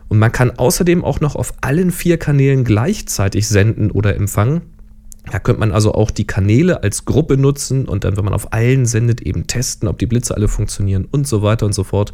Und 0.07 0.19
man 0.19 0.31
kann 0.31 0.51
außerdem 0.51 1.03
auch 1.03 1.21
noch 1.21 1.35
auf 1.35 1.53
allen 1.61 1.91
vier 1.91 2.17
Kanälen 2.17 2.63
gleichzeitig 2.63 3.47
senden 3.47 3.91
oder 3.91 4.15
empfangen. 4.15 4.61
Da 5.31 5.39
könnte 5.39 5.59
man 5.59 5.71
also 5.71 5.93
auch 5.93 6.11
die 6.11 6.27
Kanäle 6.27 6.83
als 6.83 7.05
Gruppe 7.05 7.37
nutzen 7.37 7.85
und 7.85 8.03
dann, 8.03 8.15
wenn 8.15 8.25
man 8.25 8.35
auf 8.35 8.53
allen 8.53 8.85
sendet, 8.85 9.21
eben 9.21 9.47
testen, 9.47 9.87
ob 9.87 9.97
die 9.97 10.05
Blitze 10.05 10.35
alle 10.35 10.47
funktionieren 10.47 11.07
und 11.09 11.27
so 11.27 11.41
weiter 11.41 11.65
und 11.65 11.73
so 11.73 11.83
fort. 11.83 12.11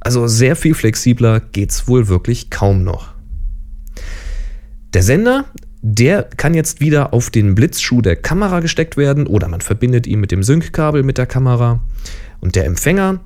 Also 0.00 0.26
sehr 0.26 0.56
viel 0.56 0.74
flexibler 0.74 1.40
geht's 1.40 1.86
wohl 1.86 2.08
wirklich 2.08 2.50
kaum 2.50 2.84
noch. 2.84 3.14
Der 4.94 5.02
Sender 5.02 5.44
der 5.82 6.24
kann 6.24 6.54
jetzt 6.54 6.80
wieder 6.80 7.14
auf 7.14 7.30
den 7.30 7.54
Blitzschuh 7.54 8.02
der 8.02 8.16
Kamera 8.16 8.60
gesteckt 8.60 8.96
werden 8.96 9.26
oder 9.26 9.48
man 9.48 9.60
verbindet 9.60 10.06
ihn 10.06 10.20
mit 10.20 10.30
dem 10.30 10.42
Sync-Kabel 10.42 11.02
mit 11.02 11.16
der 11.16 11.26
Kamera. 11.26 11.80
Und 12.40 12.54
der 12.54 12.66
Empfänger, 12.66 13.20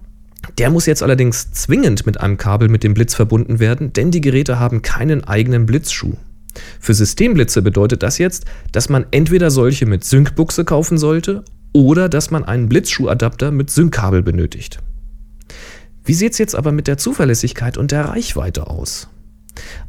der 0.58 0.70
muss 0.70 0.86
jetzt 0.86 1.02
allerdings 1.02 1.52
zwingend 1.52 2.06
mit 2.06 2.20
einem 2.20 2.36
Kabel 2.36 2.68
mit 2.68 2.84
dem 2.84 2.94
Blitz 2.94 3.14
verbunden 3.14 3.58
werden, 3.58 3.92
denn 3.92 4.10
die 4.10 4.20
Geräte 4.20 4.60
haben 4.60 4.82
keinen 4.82 5.24
eigenen 5.24 5.66
Blitzschuh. 5.66 6.14
Für 6.78 6.94
Systemblitze 6.94 7.62
bedeutet 7.62 8.04
das 8.04 8.18
jetzt, 8.18 8.44
dass 8.70 8.88
man 8.88 9.06
entweder 9.10 9.50
solche 9.50 9.86
mit 9.86 10.04
Sync-Buchse 10.04 10.64
kaufen 10.64 10.98
sollte 10.98 11.44
oder 11.72 12.08
dass 12.08 12.30
man 12.30 12.44
einen 12.44 12.68
Blitzschuhadapter 12.68 13.50
mit 13.50 13.70
Sync-Kabel 13.70 14.22
benötigt. 14.22 14.78
Wie 16.04 16.14
sieht 16.14 16.32
es 16.32 16.38
jetzt 16.38 16.54
aber 16.54 16.70
mit 16.70 16.86
der 16.86 16.98
Zuverlässigkeit 16.98 17.78
und 17.78 17.90
der 17.90 18.06
Reichweite 18.06 18.66
aus? 18.66 19.08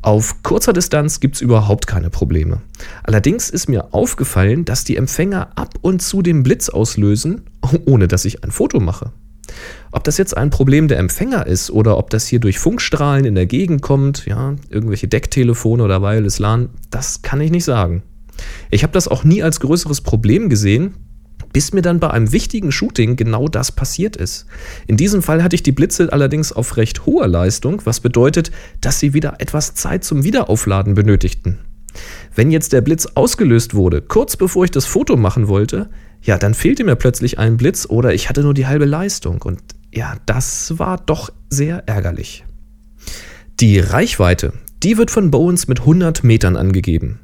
Auf 0.01 0.43
kurzer 0.43 0.71
Distanz 0.71 1.19
gibt 1.19 1.35
es 1.35 1.41
überhaupt 1.41 1.87
keine 1.87 2.09
Probleme. 2.09 2.61
Allerdings 3.03 3.49
ist 3.49 3.67
mir 3.67 3.93
aufgefallen, 3.93 4.63
dass 4.63 4.85
die 4.85 4.95
Empfänger 4.95 5.49
ab 5.55 5.73
und 5.81 6.01
zu 6.01 6.21
den 6.21 6.43
Blitz 6.43 6.69
auslösen, 6.69 7.41
ohne 7.85 8.07
dass 8.07 8.23
ich 8.23 8.43
ein 8.43 8.51
Foto 8.51 8.79
mache. 8.79 9.11
Ob 9.91 10.03
das 10.05 10.17
jetzt 10.17 10.37
ein 10.37 10.51
Problem 10.51 10.87
der 10.87 10.99
Empfänger 10.99 11.47
ist 11.47 11.69
oder 11.69 11.97
ob 11.97 12.09
das 12.09 12.27
hier 12.27 12.39
durch 12.39 12.59
Funkstrahlen 12.59 13.25
in 13.25 13.35
der 13.35 13.45
Gegend 13.45 13.81
kommt, 13.81 14.25
ja, 14.25 14.55
irgendwelche 14.69 15.07
Decktelefone 15.07 15.83
oder 15.83 16.01
Wireless 16.01 16.39
LAN, 16.39 16.69
das 16.91 17.21
kann 17.21 17.41
ich 17.41 17.51
nicht 17.51 17.65
sagen. 17.65 18.03
Ich 18.71 18.83
habe 18.83 18.93
das 18.93 19.07
auch 19.07 19.23
nie 19.23 19.43
als 19.43 19.59
größeres 19.59 20.01
Problem 20.01 20.49
gesehen, 20.49 20.93
bis 21.55 21.71
mir 21.71 21.81
dann 21.81 22.01
bei 22.01 22.09
einem 22.09 22.33
wichtigen 22.33 22.73
Shooting 22.73 23.15
genau 23.15 23.47
das 23.47 23.71
passiert 23.71 24.17
ist. 24.17 24.45
In 24.87 24.97
diesem 24.97 25.21
Fall 25.21 25.41
hatte 25.41 25.55
ich 25.55 25.63
die 25.63 25.71
Blitze 25.71 26.11
allerdings 26.11 26.51
auf 26.51 26.75
recht 26.75 27.05
hoher 27.05 27.29
Leistung, 27.29 27.81
was 27.85 28.01
bedeutet, 28.01 28.51
dass 28.81 28.99
sie 28.99 29.13
wieder 29.13 29.35
etwas 29.39 29.73
Zeit 29.73 30.03
zum 30.03 30.25
Wiederaufladen 30.25 30.95
benötigten. 30.95 31.59
Wenn 32.35 32.51
jetzt 32.51 32.73
der 32.73 32.81
Blitz 32.81 33.05
ausgelöst 33.15 33.73
wurde, 33.73 34.01
kurz 34.01 34.35
bevor 34.35 34.65
ich 34.65 34.71
das 34.71 34.85
Foto 34.85 35.15
machen 35.15 35.47
wollte, 35.47 35.89
ja, 36.21 36.37
dann 36.37 36.55
fehlte 36.55 36.83
mir 36.83 36.97
plötzlich 36.97 37.39
ein 37.39 37.55
Blitz 37.55 37.85
oder 37.87 38.13
ich 38.13 38.27
hatte 38.27 38.41
nur 38.41 38.53
die 38.53 38.67
halbe 38.67 38.83
Leistung. 38.83 39.41
Und 39.41 39.61
ja, 39.93 40.17
das 40.25 40.77
war 40.77 40.97
doch 40.97 41.31
sehr 41.49 41.87
ärgerlich. 41.87 42.43
Die 43.61 43.79
Reichweite, 43.79 44.51
die 44.83 44.97
wird 44.97 45.09
von 45.09 45.31
Bowens 45.31 45.69
mit 45.69 45.79
100 45.79 46.21
Metern 46.25 46.57
angegeben. 46.57 47.21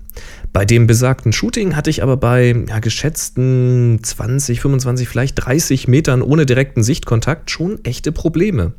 Bei 0.53 0.65
dem 0.65 0.85
besagten 0.85 1.31
Shooting 1.31 1.77
hatte 1.77 1.89
ich 1.89 2.03
aber 2.03 2.17
bei 2.17 2.53
ja, 2.67 2.79
geschätzten 2.79 3.99
20, 4.03 4.59
25, 4.59 5.07
vielleicht 5.07 5.35
30 5.35 5.87
Metern 5.87 6.21
ohne 6.21 6.45
direkten 6.45 6.83
Sichtkontakt 6.83 7.49
schon 7.49 7.83
echte 7.85 8.11
Probleme. 8.11 8.73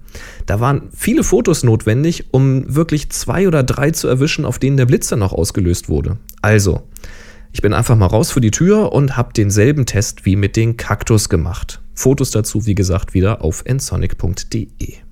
Da 0.44 0.60
waren 0.60 0.90
viele 0.94 1.24
Fotos 1.24 1.62
notwendig, 1.62 2.26
um 2.30 2.74
wirklich 2.74 3.08
zwei 3.08 3.48
oder 3.48 3.62
drei 3.62 3.90
zu 3.90 4.06
erwischen, 4.06 4.44
auf 4.44 4.58
denen 4.58 4.76
der 4.76 4.86
Blitzer 4.86 5.16
noch 5.16 5.32
ausgelöst 5.32 5.88
wurde. 5.88 6.18
Also, 6.42 6.82
ich 7.52 7.62
bin 7.62 7.72
einfach 7.72 7.96
mal 7.96 8.06
raus 8.06 8.30
für 8.30 8.42
die 8.42 8.50
Tür 8.50 8.92
und 8.92 9.16
habe 9.16 9.32
denselben 9.32 9.86
Test 9.86 10.26
wie 10.26 10.36
mit 10.36 10.56
den 10.56 10.76
Kaktus 10.76 11.30
gemacht. 11.30 11.80
Fotos 11.94 12.30
dazu, 12.30 12.66
wie 12.66 12.74
gesagt, 12.74 13.14
wieder 13.14 13.42
auf 13.42 13.62
ensonic.de. 13.64 15.11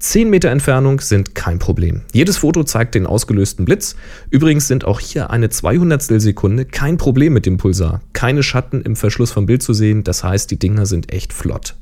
10 0.00 0.30
Meter 0.30 0.50
Entfernung 0.50 1.00
sind 1.00 1.34
kein 1.34 1.58
Problem. 1.58 2.02
Jedes 2.12 2.36
Foto 2.36 2.62
zeigt 2.62 2.94
den 2.94 3.04
ausgelösten 3.04 3.64
Blitz. 3.64 3.96
Übrigens 4.30 4.68
sind 4.68 4.84
auch 4.84 5.00
hier 5.00 5.30
eine 5.30 5.50
200 5.50 6.00
Sekunde 6.02 6.64
kein 6.64 6.98
Problem 6.98 7.32
mit 7.32 7.46
dem 7.46 7.56
Pulsar. 7.56 8.00
Keine 8.12 8.44
Schatten 8.44 8.82
im 8.82 8.94
Verschluss 8.94 9.32
vom 9.32 9.46
Bild 9.46 9.60
zu 9.60 9.72
sehen, 9.72 10.04
das 10.04 10.22
heißt, 10.22 10.52
die 10.52 10.58
Dinger 10.58 10.86
sind 10.86 11.12
echt 11.12 11.32
flott. 11.32 11.74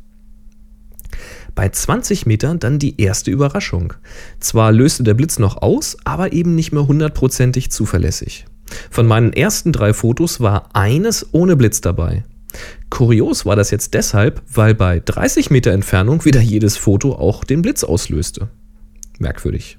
Bei 1.55 1.69
20 1.69 2.25
Metern 2.25 2.59
dann 2.59 2.79
die 2.79 3.01
erste 3.01 3.31
Überraschung. 3.31 3.93
Zwar 4.41 4.73
löste 4.73 5.03
der 5.03 5.15
Blitz 5.15 5.39
noch 5.39 5.61
aus, 5.61 5.99
aber 6.05 6.33
eben 6.33 6.55
nicht 6.55 6.73
mehr 6.73 6.87
hundertprozentig 6.87 7.71
zuverlässig. 7.71 8.47
Von 8.91 9.07
meinen 9.07 9.35
ersten 9.35 9.73
drei 9.73 9.93
Fotos 9.93 10.41
war 10.41 10.71
eines 10.75 11.27
ohne 11.33 11.55
Blitz 11.55 11.83
dabei. 11.83 12.25
Kurios 12.91 13.47
war 13.47 13.57
das 13.57 13.71
jetzt 13.71 13.95
deshalb, 13.95 14.43
weil 14.53 14.75
bei 14.75 15.01
30 15.05 15.51
Meter 15.51 15.73
Entfernung 15.73 16.25
wieder 16.25 16.41
jedes 16.41 16.77
Foto 16.77 17.15
auch 17.15 17.45
den 17.45 17.63
Blitz 17.63 17.85
auslöste. 17.85 18.49
Merkwürdig. 19.19 19.79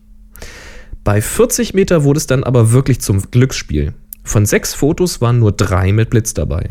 Bei 1.03 1.22
40 1.22 1.74
Meter 1.74 2.03
wurde 2.03 2.17
es 2.17 2.27
dann 2.27 2.43
aber 2.43 2.72
wirklich 2.72 3.00
zum 3.00 3.22
Glücksspiel. 3.31 3.93
Von 4.24 4.46
sechs 4.46 4.74
Fotos 4.74 5.22
waren 5.22 5.39
nur 5.39 5.53
drei 5.53 5.93
mit 5.93 6.10
Blitz 6.10 6.34
dabei. 6.34 6.67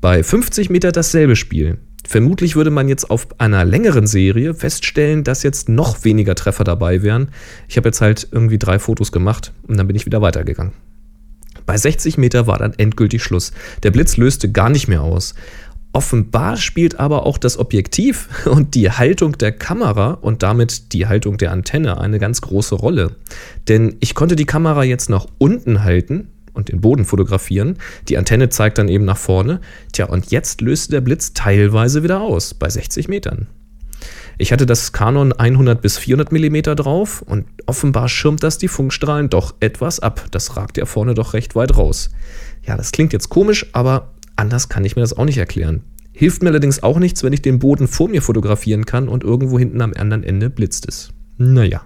Bei 0.00 0.22
50 0.22 0.70
Meter 0.70 0.92
dasselbe 0.92 1.36
Spiel. 1.36 1.78
Vermutlich 2.06 2.56
würde 2.56 2.70
man 2.70 2.88
jetzt 2.88 3.10
auf 3.10 3.28
einer 3.38 3.64
längeren 3.64 4.06
Serie 4.06 4.54
feststellen, 4.54 5.24
dass 5.24 5.42
jetzt 5.42 5.68
noch 5.68 6.04
weniger 6.04 6.34
Treffer 6.34 6.64
dabei 6.64 7.02
wären. 7.02 7.30
Ich 7.68 7.76
habe 7.76 7.88
jetzt 7.88 8.00
halt 8.00 8.28
irgendwie 8.30 8.58
drei 8.58 8.78
Fotos 8.78 9.10
gemacht 9.10 9.52
und 9.66 9.76
dann 9.76 9.86
bin 9.86 9.96
ich 9.96 10.06
wieder 10.06 10.22
weitergegangen. 10.22 10.72
Bei 11.66 11.76
60 11.76 12.16
Meter 12.16 12.46
war 12.46 12.58
dann 12.58 12.74
endgültig 12.76 13.22
Schluss. 13.22 13.52
Der 13.82 13.90
Blitz 13.90 14.16
löste 14.16 14.50
gar 14.50 14.70
nicht 14.70 14.88
mehr 14.88 15.02
aus. 15.02 15.34
Offenbar 15.92 16.56
spielt 16.56 17.00
aber 17.00 17.24
auch 17.24 17.38
das 17.38 17.58
Objektiv 17.58 18.28
und 18.46 18.74
die 18.74 18.90
Haltung 18.90 19.38
der 19.38 19.52
Kamera 19.52 20.12
und 20.12 20.42
damit 20.42 20.92
die 20.92 21.06
Haltung 21.06 21.38
der 21.38 21.52
Antenne 21.52 21.98
eine 21.98 22.18
ganz 22.18 22.40
große 22.40 22.74
Rolle. 22.74 23.16
Denn 23.68 23.96
ich 24.00 24.14
konnte 24.14 24.36
die 24.36 24.44
Kamera 24.44 24.84
jetzt 24.84 25.10
nach 25.10 25.26
unten 25.38 25.84
halten 25.84 26.28
und 26.52 26.68
den 26.68 26.80
Boden 26.80 27.04
fotografieren. 27.04 27.78
Die 28.08 28.18
Antenne 28.18 28.48
zeigt 28.48 28.78
dann 28.78 28.88
eben 28.88 29.04
nach 29.04 29.16
vorne. 29.16 29.60
Tja, 29.92 30.06
und 30.06 30.30
jetzt 30.30 30.60
löste 30.60 30.92
der 30.92 31.00
Blitz 31.00 31.32
teilweise 31.32 32.02
wieder 32.02 32.20
aus 32.20 32.54
bei 32.54 32.68
60 32.68 33.08
Metern. 33.08 33.46
Ich 34.38 34.52
hatte 34.52 34.66
das 34.66 34.92
Canon 34.92 35.32
100 35.32 35.80
bis 35.80 35.96
400 35.96 36.30
mm 36.30 36.74
drauf 36.76 37.22
und 37.22 37.46
offenbar 37.64 38.08
schirmt 38.08 38.42
das 38.42 38.58
die 38.58 38.68
Funkstrahlen 38.68 39.30
doch 39.30 39.54
etwas 39.60 40.00
ab. 40.00 40.26
Das 40.30 40.56
ragt 40.56 40.76
ja 40.76 40.84
vorne 40.84 41.14
doch 41.14 41.32
recht 41.32 41.54
weit 41.54 41.76
raus. 41.76 42.10
Ja, 42.62 42.76
das 42.76 42.92
klingt 42.92 43.14
jetzt 43.14 43.30
komisch, 43.30 43.66
aber 43.72 44.12
anders 44.36 44.68
kann 44.68 44.84
ich 44.84 44.94
mir 44.94 45.02
das 45.02 45.16
auch 45.16 45.24
nicht 45.24 45.38
erklären. 45.38 45.82
Hilft 46.12 46.42
mir 46.42 46.50
allerdings 46.50 46.82
auch 46.82 46.98
nichts, 46.98 47.22
wenn 47.22 47.32
ich 47.32 47.42
den 47.42 47.58
Boden 47.58 47.88
vor 47.88 48.08
mir 48.08 48.20
fotografieren 48.20 48.84
kann 48.84 49.08
und 49.08 49.24
irgendwo 49.24 49.58
hinten 49.58 49.80
am 49.80 49.94
anderen 49.94 50.22
Ende 50.22 50.50
blitzt 50.50 50.86
es. 50.86 51.10
Naja. 51.38 51.82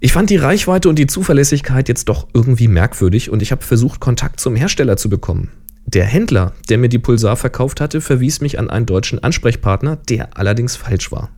Ich 0.00 0.12
fand 0.12 0.28
die 0.28 0.36
Reichweite 0.36 0.90
und 0.90 0.98
die 0.98 1.06
Zuverlässigkeit 1.06 1.88
jetzt 1.88 2.10
doch 2.10 2.28
irgendwie 2.34 2.68
merkwürdig 2.68 3.30
und 3.30 3.40
ich 3.40 3.52
habe 3.52 3.62
versucht, 3.62 4.00
Kontakt 4.00 4.40
zum 4.40 4.54
Hersteller 4.54 4.98
zu 4.98 5.08
bekommen. 5.08 5.50
Der 5.86 6.04
Händler, 6.04 6.52
der 6.68 6.78
mir 6.78 6.88
die 6.88 6.98
Pulsar 6.98 7.36
verkauft 7.36 7.80
hatte, 7.80 8.00
verwies 8.00 8.40
mich 8.40 8.58
an 8.58 8.68
einen 8.68 8.86
deutschen 8.86 9.22
Ansprechpartner, 9.22 9.96
der 10.08 10.36
allerdings 10.36 10.74
falsch 10.74 11.12
war. 11.12 11.30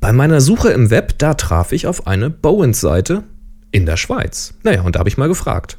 Bei 0.00 0.12
meiner 0.12 0.40
Suche 0.40 0.70
im 0.70 0.90
Web, 0.90 1.18
da 1.18 1.34
traf 1.34 1.72
ich 1.72 1.86
auf 1.86 2.06
eine 2.06 2.30
Bowens-Seite 2.30 3.24
in 3.70 3.84
der 3.84 3.98
Schweiz. 3.98 4.54
Naja, 4.62 4.80
und 4.80 4.96
da 4.96 5.00
habe 5.00 5.10
ich 5.10 5.18
mal 5.18 5.28
gefragt. 5.28 5.76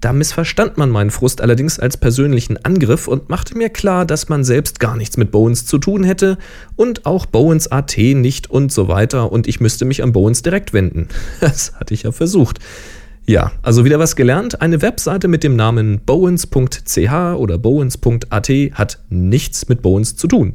Da 0.00 0.14
missverstand 0.14 0.78
man 0.78 0.88
meinen 0.88 1.10
Frust 1.10 1.42
allerdings 1.42 1.78
als 1.78 1.98
persönlichen 1.98 2.56
Angriff 2.64 3.06
und 3.06 3.28
machte 3.28 3.56
mir 3.56 3.68
klar, 3.68 4.06
dass 4.06 4.30
man 4.30 4.42
selbst 4.42 4.80
gar 4.80 4.96
nichts 4.96 5.18
mit 5.18 5.30
Bowens 5.30 5.66
zu 5.66 5.76
tun 5.76 6.04
hätte 6.04 6.38
und 6.74 7.04
auch 7.04 7.26
Bowens 7.26 7.68
AT 7.68 7.98
nicht 7.98 8.48
und 8.48 8.72
so 8.72 8.88
weiter 8.88 9.30
und 9.30 9.46
ich 9.46 9.60
müsste 9.60 9.84
mich 9.84 10.02
an 10.02 10.12
Bowens 10.12 10.40
direkt 10.40 10.72
wenden. 10.72 11.08
Das 11.40 11.74
hatte 11.74 11.92
ich 11.92 12.04
ja 12.04 12.12
versucht. 12.12 12.60
Ja, 13.30 13.52
also 13.62 13.84
wieder 13.84 14.00
was 14.00 14.16
gelernt. 14.16 14.60
Eine 14.60 14.82
Webseite 14.82 15.28
mit 15.28 15.44
dem 15.44 15.54
Namen 15.54 16.00
bowens.ch 16.04 17.12
oder 17.36 17.58
bowens.at 17.58 18.50
hat 18.72 18.98
nichts 19.08 19.68
mit 19.68 19.82
Bowens 19.82 20.16
zu 20.16 20.26
tun. 20.26 20.54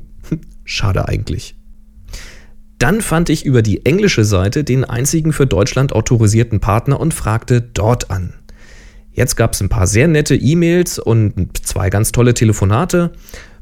Schade 0.66 1.08
eigentlich. 1.08 1.56
Dann 2.78 3.00
fand 3.00 3.30
ich 3.30 3.46
über 3.46 3.62
die 3.62 3.86
englische 3.86 4.26
Seite 4.26 4.66
den 4.66 4.84
einzigen 4.84 5.32
für 5.32 5.48
Deutschland 5.48 5.94
autorisierten 5.94 6.60
Partner 6.60 7.00
und 7.00 7.14
fragte 7.14 7.62
dort 7.62 8.12
an. 8.12 8.34
Jetzt 9.14 9.38
gab 9.38 9.54
es 9.54 9.62
ein 9.62 9.70
paar 9.70 9.88
sehr 9.88 10.10
nette 10.10 10.36
E-Mails 10.36 11.00
und 11.00 11.66
zwei 11.66 11.90
ganz 11.90 12.12
tolle 12.12 12.34
Telefonate. 12.34 13.14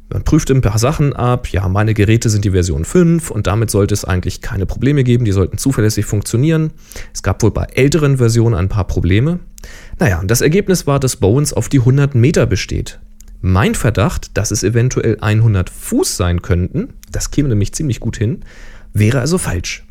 Man 0.09 0.23
prüft 0.23 0.51
ein 0.51 0.61
paar 0.61 0.77
Sachen 0.77 1.13
ab. 1.13 1.47
Ja, 1.47 1.67
meine 1.67 1.93
Geräte 1.93 2.29
sind 2.29 2.45
die 2.45 2.51
Version 2.51 2.85
5 2.85 3.31
und 3.31 3.47
damit 3.47 3.71
sollte 3.71 3.93
es 3.93 4.05
eigentlich 4.05 4.41
keine 4.41 4.65
Probleme 4.65 5.03
geben. 5.03 5.25
Die 5.25 5.31
sollten 5.31 5.57
zuverlässig 5.57 6.05
funktionieren. 6.05 6.71
Es 7.13 7.23
gab 7.23 7.41
wohl 7.41 7.51
bei 7.51 7.65
älteren 7.73 8.17
Versionen 8.17 8.55
ein 8.55 8.69
paar 8.69 8.85
Probleme. 8.85 9.39
Naja, 9.99 10.21
das 10.25 10.41
Ergebnis 10.41 10.85
war, 10.85 10.99
dass 10.99 11.15
Bowens 11.15 11.53
auf 11.53 11.69
die 11.69 11.79
100 11.79 12.15
Meter 12.15 12.45
besteht. 12.45 12.99
Mein 13.41 13.75
Verdacht, 13.75 14.37
dass 14.37 14.51
es 14.51 14.63
eventuell 14.63 15.17
100 15.19 15.69
Fuß 15.69 16.15
sein 16.15 16.41
könnten, 16.41 16.93
das 17.11 17.29
käme 17.31 17.49
nämlich 17.49 17.73
ziemlich 17.73 17.99
gut 17.99 18.15
hin, 18.15 18.45
wäre 18.93 19.19
also 19.19 19.37
falsch. 19.37 19.85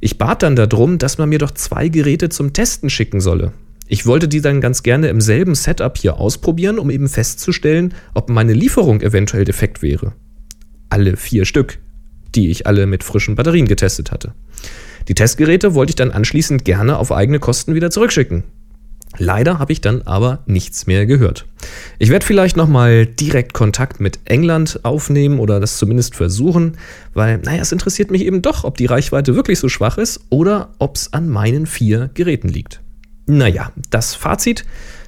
Ich 0.00 0.18
bat 0.18 0.42
dann 0.42 0.54
darum, 0.54 0.98
dass 0.98 1.18
man 1.18 1.28
mir 1.28 1.38
doch 1.38 1.50
zwei 1.50 1.88
Geräte 1.88 2.28
zum 2.28 2.52
Testen 2.52 2.90
schicken 2.90 3.20
solle. 3.20 3.52
Ich 3.86 4.06
wollte 4.06 4.28
die 4.28 4.40
dann 4.40 4.60
ganz 4.60 4.82
gerne 4.82 5.08
im 5.08 5.20
selben 5.20 5.54
Setup 5.54 5.96
hier 5.96 6.18
ausprobieren, 6.18 6.78
um 6.78 6.90
eben 6.90 7.08
festzustellen, 7.08 7.94
ob 8.14 8.30
meine 8.30 8.54
Lieferung 8.54 9.02
eventuell 9.02 9.44
defekt 9.44 9.82
wäre. 9.82 10.14
Alle 10.88 11.16
vier 11.16 11.44
Stück, 11.44 11.78
die 12.34 12.50
ich 12.50 12.66
alle 12.66 12.86
mit 12.86 13.04
frischen 13.04 13.34
Batterien 13.34 13.68
getestet 13.68 14.10
hatte. 14.10 14.32
Die 15.08 15.14
Testgeräte 15.14 15.74
wollte 15.74 15.90
ich 15.90 15.96
dann 15.96 16.12
anschließend 16.12 16.64
gerne 16.64 16.98
auf 16.98 17.12
eigene 17.12 17.40
Kosten 17.40 17.74
wieder 17.74 17.90
zurückschicken. 17.90 18.44
Leider 19.18 19.58
habe 19.58 19.72
ich 19.72 19.80
dann 19.80 20.02
aber 20.02 20.42
nichts 20.46 20.86
mehr 20.86 21.06
gehört. 21.06 21.46
Ich 21.98 22.10
werde 22.10 22.26
vielleicht 22.26 22.56
nochmal 22.56 23.06
direkt 23.06 23.52
Kontakt 23.52 24.00
mit 24.00 24.18
England 24.24 24.80
aufnehmen 24.82 25.38
oder 25.38 25.60
das 25.60 25.78
zumindest 25.78 26.16
versuchen, 26.16 26.78
weil, 27.12 27.38
naja, 27.38 27.62
es 27.62 27.70
interessiert 27.70 28.10
mich 28.10 28.24
eben 28.24 28.42
doch, 28.42 28.64
ob 28.64 28.76
die 28.76 28.86
Reichweite 28.86 29.36
wirklich 29.36 29.60
so 29.60 29.68
schwach 29.68 29.98
ist 29.98 30.20
oder 30.30 30.74
ob 30.78 30.96
es 30.96 31.12
an 31.12 31.28
meinen 31.28 31.66
vier 31.66 32.10
Geräten 32.14 32.48
liegt. 32.48 32.80
Naja, 33.26 33.72
das 33.90 34.14
Fazit. 34.14 34.64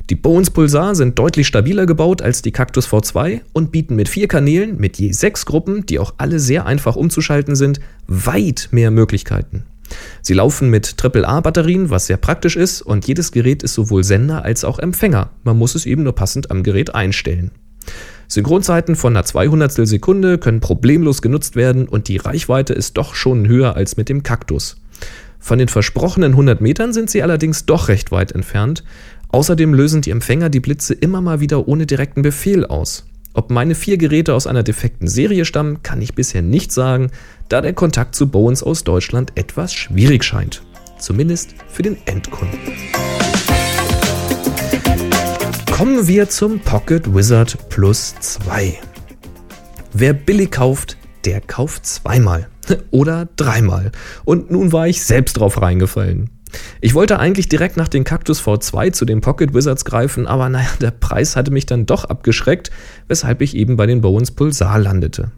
Die 0.09 0.15
Bones 0.15 0.51
Pulsar 0.51 0.95
sind 0.95 1.19
deutlich 1.19 1.49
stabiler 1.49 1.85
gebaut 1.85 2.23
als 2.23 2.41
die 2.41 2.53
Cactus 2.53 2.89
V2 2.89 3.41
und 3.53 3.73
bieten 3.73 3.97
mit 3.97 4.09
vier 4.09 4.29
Kanälen 4.29 4.79
mit 4.79 4.99
je 4.99 5.13
sechs 5.13 5.47
Gruppen, 5.47 5.85
die 5.85 5.99
auch 5.99 6.15
alle 6.17 6.39
sehr 6.39 6.65
einfach 6.65 6.95
umzuschalten 6.95 7.57
sind, 7.57 7.81
weit 8.07 8.69
mehr 8.71 8.93
Möglichkeiten. 8.93 9.65
Sie 10.23 10.35
laufen 10.35 10.71
mit 10.71 10.95
AAA-Batterien, 11.03 11.91
was 11.91 12.07
sehr 12.07 12.17
praktisch 12.17 12.57
ist, 12.57 12.83
und 12.83 13.07
jedes 13.07 13.33
Gerät 13.33 13.63
ist 13.63 13.75
sowohl 13.75 14.05
Sender 14.05 14.45
als 14.45 14.65
auch 14.65 14.79
Empfänger. 14.79 15.31
Man 15.45 15.59
muss 15.59 15.75
es 15.75 15.87
eben 15.87 16.05
nur 16.05 16.15
passend 16.15 16.51
am 16.51 16.63
Gerät 16.63 16.95
einstellen. 16.95 17.51
Synchronzeiten 18.29 18.97
von 18.97 19.17
einer 19.17 19.25
200 19.25 19.73
Sekunde 19.73 20.39
können 20.39 20.61
problemlos 20.61 21.23
genutzt 21.23 21.55
werden 21.55 21.87
und 21.87 22.09
die 22.09 22.17
Reichweite 22.17 22.73
ist 22.73 22.97
doch 22.97 23.15
schon 23.15 23.47
höher 23.47 23.77
als 23.77 23.97
mit 23.97 24.09
dem 24.09 24.23
Kaktus. 24.23 24.77
Von 25.39 25.59
den 25.59 25.69
versprochenen 25.69 26.33
100 26.33 26.61
Metern 26.61 26.93
sind 26.93 27.11
sie 27.11 27.23
allerdings 27.23 27.67
doch 27.67 27.89
recht 27.89 28.11
weit 28.11 28.33
entfernt. 28.33 28.85
Außerdem 29.29 29.75
lösen 29.75 30.03
die 30.03 30.11
Empfänger 30.11 30.49
die 30.49 30.61
Blitze 30.61 30.95
immer 30.95 31.21
mal 31.21 31.41
wieder 31.41 31.69
ohne 31.69 31.87
direkten 31.87 32.23
Befehl 32.23 32.65
aus. 32.65 33.07
Ob 33.35 33.51
meine 33.51 33.75
vier 33.75 33.99
Geräte 33.99 34.33
aus 34.35 34.47
einer 34.47 34.63
defekten 34.63 35.09
Serie 35.09 35.45
stammen, 35.45 35.83
kann 35.83 36.01
ich 36.01 36.15
bisher 36.15 36.41
nicht 36.41 36.73
sagen, 36.73 37.11
da 37.49 37.61
der 37.61 37.75
Kontakt 37.75 38.15
zu 38.15 38.31
Bones 38.31 38.63
aus 38.63 38.83
Deutschland 38.83 39.33
etwas 39.35 39.75
schwierig 39.75 40.25
scheint. 40.25 40.63
Zumindest 40.99 41.55
für 41.69 41.83
den 41.83 41.99
Endkunden. 42.07 42.59
Kommen 45.71 46.09
wir 46.09 46.31
zum 46.31 46.61
Pocket 46.61 47.15
Wizard 47.15 47.69
Plus 47.69 48.15
2. 48.19 48.79
Wer 49.93 50.15
billig 50.15 50.51
kauft, 50.51 50.97
der 51.27 51.43
kauft 51.43 51.85
zweimal 51.85 52.49
oder 52.91 53.29
dreimal. 53.37 53.93
Und 54.25 54.51
nun 54.51 54.73
war 54.73 54.89
ich 54.89 55.03
selbst 55.05 55.35
drauf 55.35 55.61
reingefallen. 55.61 56.31
Ich 56.81 56.95
wollte 56.95 57.19
eigentlich 57.19 57.49
direkt 57.49 57.77
nach 57.77 57.89
dem 57.89 58.05
Cactus 58.05 58.41
V2 58.41 58.93
zu 58.93 59.05
den 59.05 59.21
Pocket 59.21 59.53
Wizards 59.53 59.85
greifen, 59.85 60.27
aber 60.27 60.49
naja, 60.49 60.69
der 60.81 60.91
Preis 60.91 61.37
hatte 61.37 61.51
mich 61.51 61.67
dann 61.67 61.87
doch 61.87 62.05
abgeschreckt, 62.05 62.71
weshalb 63.09 63.43
ich 63.43 63.57
eben 63.57 63.77
bei 63.77 63.87
den 63.87 64.01
Bowens 64.01 64.31
Pulsar 64.31 64.79
landete. 64.79 65.33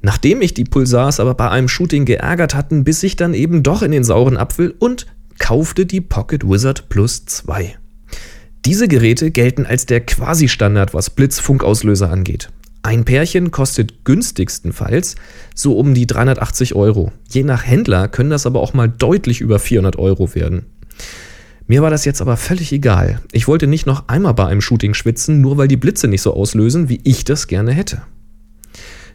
Nachdem 0.00 0.38
mich 0.38 0.54
die 0.54 0.64
Pulsars 0.64 1.18
aber 1.18 1.34
bei 1.34 1.50
einem 1.50 1.68
Shooting 1.68 2.04
geärgert 2.04 2.54
hatten, 2.54 2.84
biss 2.84 3.02
ich 3.02 3.16
dann 3.16 3.34
eben 3.34 3.62
doch 3.62 3.82
in 3.82 3.90
den 3.90 4.04
sauren 4.04 4.36
Apfel 4.36 4.74
und 4.78 5.06
kaufte 5.38 5.86
die 5.86 6.00
Pocket 6.00 6.48
Wizard 6.48 6.88
Plus 6.88 7.24
2. 7.26 7.76
Diese 8.64 8.88
Geräte 8.88 9.30
gelten 9.30 9.66
als 9.66 9.86
der 9.86 10.00
Quasi-Standard, 10.00 10.94
was 10.94 11.10
Blitzfunkauslöser 11.10 12.10
angeht. 12.10 12.50
Ein 12.84 13.06
Pärchen 13.06 13.50
kostet 13.50 14.04
günstigstenfalls 14.04 15.14
so 15.54 15.78
um 15.78 15.94
die 15.94 16.06
380 16.06 16.74
Euro. 16.74 17.12
Je 17.30 17.42
nach 17.42 17.66
Händler 17.66 18.08
können 18.08 18.28
das 18.28 18.44
aber 18.44 18.60
auch 18.60 18.74
mal 18.74 18.90
deutlich 18.90 19.40
über 19.40 19.58
400 19.58 19.96
Euro 19.96 20.34
werden. 20.34 20.66
Mir 21.66 21.80
war 21.80 21.88
das 21.88 22.04
jetzt 22.04 22.20
aber 22.20 22.36
völlig 22.36 22.72
egal. 22.72 23.22
Ich 23.32 23.48
wollte 23.48 23.66
nicht 23.66 23.86
noch 23.86 24.08
einmal 24.08 24.34
bei 24.34 24.46
einem 24.46 24.60
Shooting 24.60 24.92
schwitzen, 24.92 25.40
nur 25.40 25.56
weil 25.56 25.66
die 25.66 25.78
Blitze 25.78 26.08
nicht 26.08 26.20
so 26.20 26.34
auslösen, 26.34 26.90
wie 26.90 27.00
ich 27.04 27.24
das 27.24 27.46
gerne 27.46 27.72
hätte. 27.72 28.02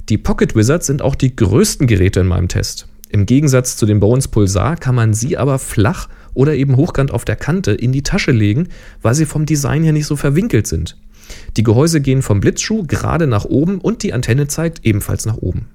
Die 0.10 0.18
Pocket 0.18 0.56
Wizards 0.56 0.88
sind 0.88 1.04
auch 1.04 1.14
die 1.14 1.36
größten 1.36 1.86
Geräte 1.86 2.22
in 2.22 2.28
meinem 2.28 2.48
Test. 2.48 2.88
Im 3.10 3.28
Gegensatz 3.28 3.78
zu 3.78 3.86
den 3.86 4.00
Bones 4.00 4.30
Pulsar 4.30 4.78
kann 4.78 4.96
man 4.96 5.14
sie 5.14 5.38
aber 5.38 5.60
flach 5.60 6.10
oder 6.34 6.56
eben 6.56 6.76
hochkant 6.76 7.12
auf 7.12 7.24
der 7.24 7.36
Kante 7.36 7.74
in 7.74 7.92
die 7.92 8.02
Tasche 8.02 8.32
legen, 8.32 8.70
weil 9.04 9.14
sie 9.14 9.28
vom 9.28 9.46
Design 9.46 9.84
her 9.84 9.94
nicht 9.94 10.08
so 10.08 10.16
verwinkelt 10.16 10.66
sind. 10.66 10.98
Die 11.58 11.64
Gehäuse 11.64 12.02
gehen 12.02 12.22
vom 12.22 12.40
Blitzschuh 12.40 12.84
gerade 12.88 13.28
nach 13.28 13.46
oben 13.46 13.80
und 13.80 14.04
die 14.04 14.14
Antenne 14.14 14.48
zeigt 14.48 14.86
ebenfalls 14.86 15.26
nach 15.26 15.38
oben. 15.38 15.68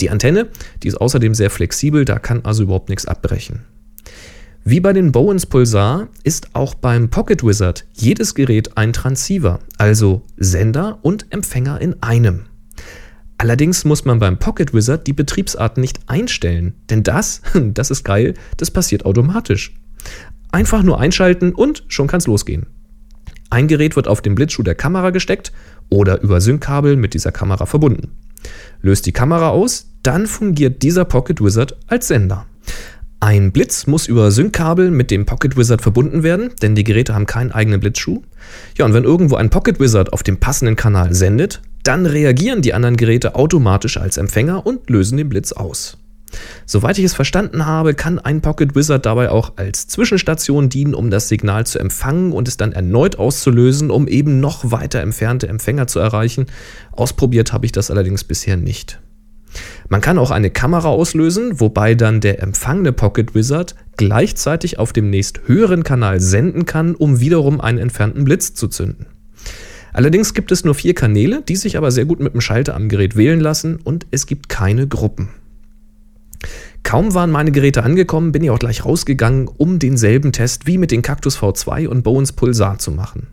Die 0.00 0.10
Antenne, 0.10 0.48
die 0.82 0.88
ist 0.88 1.00
außerdem 1.00 1.34
sehr 1.34 1.50
flexibel, 1.50 2.04
da 2.04 2.18
kann 2.18 2.44
also 2.44 2.64
überhaupt 2.64 2.88
nichts 2.88 3.06
abbrechen. 3.06 3.60
Wie 4.64 4.80
bei 4.80 4.92
den 4.92 5.12
Bowens 5.12 5.46
Pulsar 5.46 6.08
ist 6.24 6.48
auch 6.54 6.74
beim 6.74 7.08
Pocket 7.08 7.44
Wizard 7.44 7.86
jedes 7.92 8.34
Gerät 8.34 8.76
ein 8.76 8.92
Transceiver, 8.92 9.60
also 9.78 10.22
Sender 10.36 10.98
und 11.02 11.26
Empfänger 11.30 11.80
in 11.80 12.02
einem. 12.02 12.46
Allerdings 13.38 13.84
muss 13.84 14.04
man 14.04 14.18
beim 14.18 14.38
Pocket 14.38 14.74
Wizard 14.74 15.06
die 15.06 15.12
Betriebsart 15.12 15.78
nicht 15.78 16.00
einstellen, 16.08 16.74
denn 16.90 17.04
das, 17.04 17.42
das 17.54 17.92
ist 17.92 18.02
geil, 18.02 18.34
das 18.56 18.72
passiert 18.72 19.04
automatisch. 19.04 19.72
Einfach 20.50 20.82
nur 20.82 20.98
einschalten 20.98 21.52
und 21.54 21.84
schon 21.86 22.08
kann's 22.08 22.26
losgehen. 22.26 22.66
Ein 23.50 23.68
Gerät 23.68 23.96
wird 23.96 24.08
auf 24.08 24.22
den 24.22 24.34
Blitzschuh 24.34 24.62
der 24.62 24.74
Kamera 24.74 25.10
gesteckt 25.10 25.52
oder 25.88 26.20
über 26.22 26.40
Synkkabel 26.40 26.96
mit 26.96 27.14
dieser 27.14 27.32
Kamera 27.32 27.66
verbunden. 27.66 28.12
Löst 28.80 29.06
die 29.06 29.12
Kamera 29.12 29.50
aus, 29.50 29.86
dann 30.02 30.26
fungiert 30.26 30.82
dieser 30.82 31.04
Pocket 31.04 31.40
Wizard 31.42 31.76
als 31.86 32.08
Sender. 32.08 32.46
Ein 33.18 33.50
Blitz 33.50 33.86
muss 33.86 34.08
über 34.08 34.30
Synkkabel 34.30 34.90
mit 34.90 35.10
dem 35.10 35.24
Pocket 35.24 35.56
Wizard 35.56 35.80
verbunden 35.80 36.22
werden, 36.22 36.50
denn 36.60 36.74
die 36.74 36.84
Geräte 36.84 37.14
haben 37.14 37.26
keinen 37.26 37.50
eigenen 37.50 37.80
Blitzschuh. 37.80 38.22
Ja, 38.76 38.84
und 38.84 38.94
wenn 38.94 39.04
irgendwo 39.04 39.36
ein 39.36 39.50
Pocket 39.50 39.80
Wizard 39.80 40.12
auf 40.12 40.22
dem 40.22 40.38
passenden 40.38 40.76
Kanal 40.76 41.14
sendet, 41.14 41.62
dann 41.82 42.04
reagieren 42.04 42.62
die 42.62 42.74
anderen 42.74 42.96
Geräte 42.96 43.34
automatisch 43.34 43.96
als 43.96 44.16
Empfänger 44.16 44.66
und 44.66 44.90
lösen 44.90 45.16
den 45.16 45.28
Blitz 45.28 45.52
aus. 45.52 45.98
Soweit 46.64 46.98
ich 46.98 47.04
es 47.04 47.14
verstanden 47.14 47.66
habe, 47.66 47.94
kann 47.94 48.18
ein 48.18 48.40
Pocket 48.40 48.74
Wizard 48.74 49.06
dabei 49.06 49.30
auch 49.30 49.52
als 49.56 49.86
Zwischenstation 49.88 50.68
dienen, 50.68 50.94
um 50.94 51.10
das 51.10 51.28
Signal 51.28 51.66
zu 51.66 51.78
empfangen 51.78 52.32
und 52.32 52.48
es 52.48 52.56
dann 52.56 52.72
erneut 52.72 53.18
auszulösen, 53.18 53.90
um 53.90 54.08
eben 54.08 54.40
noch 54.40 54.70
weiter 54.70 55.00
entfernte 55.00 55.48
Empfänger 55.48 55.86
zu 55.86 55.98
erreichen. 55.98 56.46
Ausprobiert 56.92 57.52
habe 57.52 57.66
ich 57.66 57.72
das 57.72 57.90
allerdings 57.90 58.24
bisher 58.24 58.56
nicht. 58.56 59.00
Man 59.88 60.00
kann 60.00 60.18
auch 60.18 60.30
eine 60.30 60.50
Kamera 60.50 60.88
auslösen, 60.88 61.60
wobei 61.60 61.94
dann 61.94 62.20
der 62.20 62.42
empfangene 62.42 62.92
Pocket 62.92 63.34
Wizard 63.34 63.74
gleichzeitig 63.96 64.78
auf 64.78 64.92
dem 64.92 65.10
nächst 65.10 65.42
höheren 65.46 65.84
Kanal 65.84 66.20
senden 66.20 66.66
kann, 66.66 66.94
um 66.94 67.20
wiederum 67.20 67.60
einen 67.60 67.78
entfernten 67.78 68.24
Blitz 68.24 68.54
zu 68.54 68.68
zünden. 68.68 69.06
Allerdings 69.92 70.34
gibt 70.34 70.52
es 70.52 70.64
nur 70.64 70.74
vier 70.74 70.94
Kanäle, 70.94 71.42
die 71.42 71.56
sich 71.56 71.78
aber 71.78 71.90
sehr 71.90 72.04
gut 72.04 72.20
mit 72.20 72.34
dem 72.34 72.42
Schalter 72.42 72.74
am 72.74 72.88
Gerät 72.88 73.16
wählen 73.16 73.40
lassen 73.40 73.76
und 73.82 74.06
es 74.10 74.26
gibt 74.26 74.48
keine 74.48 74.86
Gruppen. 74.86 75.30
Kaum 76.82 77.14
waren 77.14 77.32
meine 77.32 77.50
Geräte 77.50 77.82
angekommen, 77.82 78.30
bin 78.30 78.44
ich 78.44 78.50
auch 78.50 78.58
gleich 78.58 78.84
rausgegangen, 78.84 79.48
um 79.48 79.78
denselben 79.78 80.30
Test 80.32 80.66
wie 80.66 80.78
mit 80.78 80.92
den 80.92 81.02
Cactus 81.02 81.38
V2 81.38 81.88
und 81.88 82.02
Bones 82.02 82.32
Pulsar 82.32 82.78
zu 82.78 82.92
machen. 82.92 83.26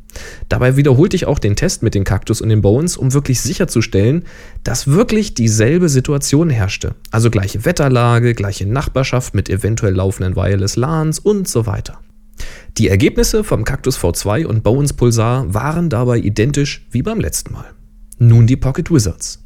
Dabei 0.49 0.75
wiederholte 0.75 1.15
ich 1.15 1.27
auch 1.27 1.37
den 1.37 1.55
Test 1.55 1.83
mit 1.83 1.93
den 1.93 2.03
Cactus 2.03 2.41
und 2.41 2.49
den 2.49 2.61
Bones, 2.61 2.97
um 2.97 3.13
wirklich 3.13 3.41
sicherzustellen, 3.41 4.23
dass 4.63 4.87
wirklich 4.87 5.35
dieselbe 5.35 5.89
Situation 5.89 6.49
herrschte. 6.49 6.95
Also 7.11 7.29
gleiche 7.29 7.63
Wetterlage, 7.65 8.33
gleiche 8.33 8.65
Nachbarschaft 8.65 9.35
mit 9.35 9.49
eventuell 9.49 9.93
laufenden 9.93 10.35
Wireless 10.35 10.75
LANs 10.75 11.19
und 11.19 11.47
so 11.47 11.65
weiter. 11.65 11.99
Die 12.79 12.87
Ergebnisse 12.87 13.43
vom 13.43 13.65
Cactus 13.65 13.99
V2 13.99 14.45
und 14.45 14.63
Bones 14.63 14.93
Pulsar 14.93 15.53
waren 15.53 15.89
dabei 15.89 16.17
identisch 16.17 16.87
wie 16.89 17.03
beim 17.03 17.19
letzten 17.19 17.53
Mal. 17.53 17.65
Nun 18.17 18.47
die 18.47 18.57
Pocket 18.57 18.89
Wizards. 18.89 19.43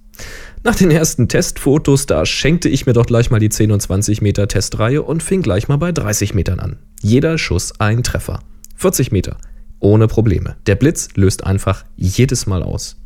Nach 0.63 0.75
den 0.75 0.91
ersten 0.91 1.27
Testfotos, 1.27 2.07
da 2.07 2.25
schenkte 2.25 2.67
ich 2.67 2.85
mir 2.85 2.93
doch 2.93 3.05
gleich 3.05 3.29
mal 3.29 3.39
die 3.39 3.49
10 3.49 3.71
und 3.71 3.81
20 3.81 4.21
Meter 4.21 4.47
Testreihe 4.47 5.01
und 5.01 5.23
fing 5.23 5.41
gleich 5.41 5.67
mal 5.67 5.77
bei 5.77 5.91
30 5.91 6.33
Metern 6.33 6.59
an. 6.59 6.77
Jeder 7.01 7.37
Schuss 7.37 7.79
ein 7.79 8.03
Treffer. 8.03 8.39
40 8.75 9.11
Meter. 9.11 9.37
Ohne 9.79 10.07
Probleme. 10.07 10.55
Der 10.65 10.75
Blitz 10.75 11.09
löst 11.15 11.45
einfach 11.45 11.85
jedes 11.95 12.47
Mal 12.47 12.63
aus. 12.63 12.97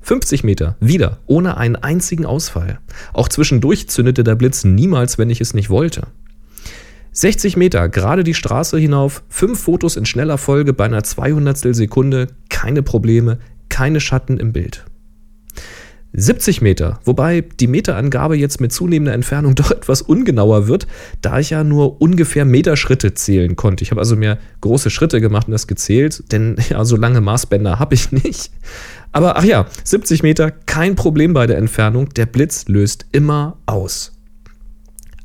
50 0.00 0.44
Meter, 0.44 0.76
wieder, 0.80 1.18
ohne 1.26 1.56
einen 1.56 1.76
einzigen 1.76 2.24
Ausfall. 2.24 2.78
Auch 3.12 3.28
zwischendurch 3.28 3.88
zündete 3.88 4.24
der 4.24 4.36
Blitz 4.36 4.64
niemals, 4.64 5.18
wenn 5.18 5.30
ich 5.30 5.40
es 5.40 5.54
nicht 5.54 5.70
wollte. 5.70 6.06
60 7.12 7.56
Meter, 7.56 7.88
gerade 7.88 8.24
die 8.24 8.34
Straße 8.34 8.78
hinauf, 8.78 9.22
fünf 9.28 9.60
Fotos 9.60 9.96
in 9.96 10.06
schneller 10.06 10.38
Folge 10.38 10.72
bei 10.72 10.84
einer 10.84 11.02
200 11.02 11.58
Sekunde, 11.74 12.28
keine 12.48 12.82
Probleme, 12.82 13.38
keine 13.68 14.00
Schatten 14.00 14.38
im 14.38 14.52
Bild. 14.52 14.84
70 16.14 16.62
Meter, 16.62 17.00
wobei 17.04 17.42
die 17.42 17.66
Meterangabe 17.66 18.36
jetzt 18.36 18.60
mit 18.60 18.72
zunehmender 18.72 19.12
Entfernung 19.12 19.54
doch 19.56 19.70
etwas 19.70 20.02
ungenauer 20.02 20.68
wird, 20.68 20.86
da 21.20 21.38
ich 21.38 21.50
ja 21.50 21.64
nur 21.64 22.00
ungefähr 22.00 22.44
Meterschritte 22.44 23.14
zählen 23.14 23.56
konnte. 23.56 23.84
Ich 23.84 23.90
habe 23.90 24.00
also 24.00 24.16
mehr 24.16 24.38
große 24.60 24.90
Schritte 24.90 25.20
gemacht 25.20 25.48
und 25.48 25.52
das 25.52 25.66
gezählt, 25.66 26.24
denn 26.32 26.56
ja, 26.70 26.84
so 26.84 26.96
lange 26.96 27.20
Maßbänder 27.20 27.78
habe 27.78 27.94
ich 27.94 28.12
nicht. 28.12 28.50
Aber 29.12 29.36
ach 29.36 29.44
ja, 29.44 29.66
70 29.84 30.22
Meter, 30.22 30.50
kein 30.50 30.94
Problem 30.94 31.32
bei 31.32 31.46
der 31.46 31.58
Entfernung, 31.58 32.08
der 32.10 32.26
Blitz 32.26 32.68
löst 32.68 33.06
immer 33.12 33.58
aus. 33.66 34.12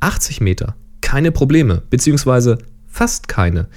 80 0.00 0.40
Meter, 0.40 0.76
keine 1.00 1.32
Probleme, 1.32 1.82
beziehungsweise 1.90 2.58
fast 2.86 3.28
keine. 3.28 3.68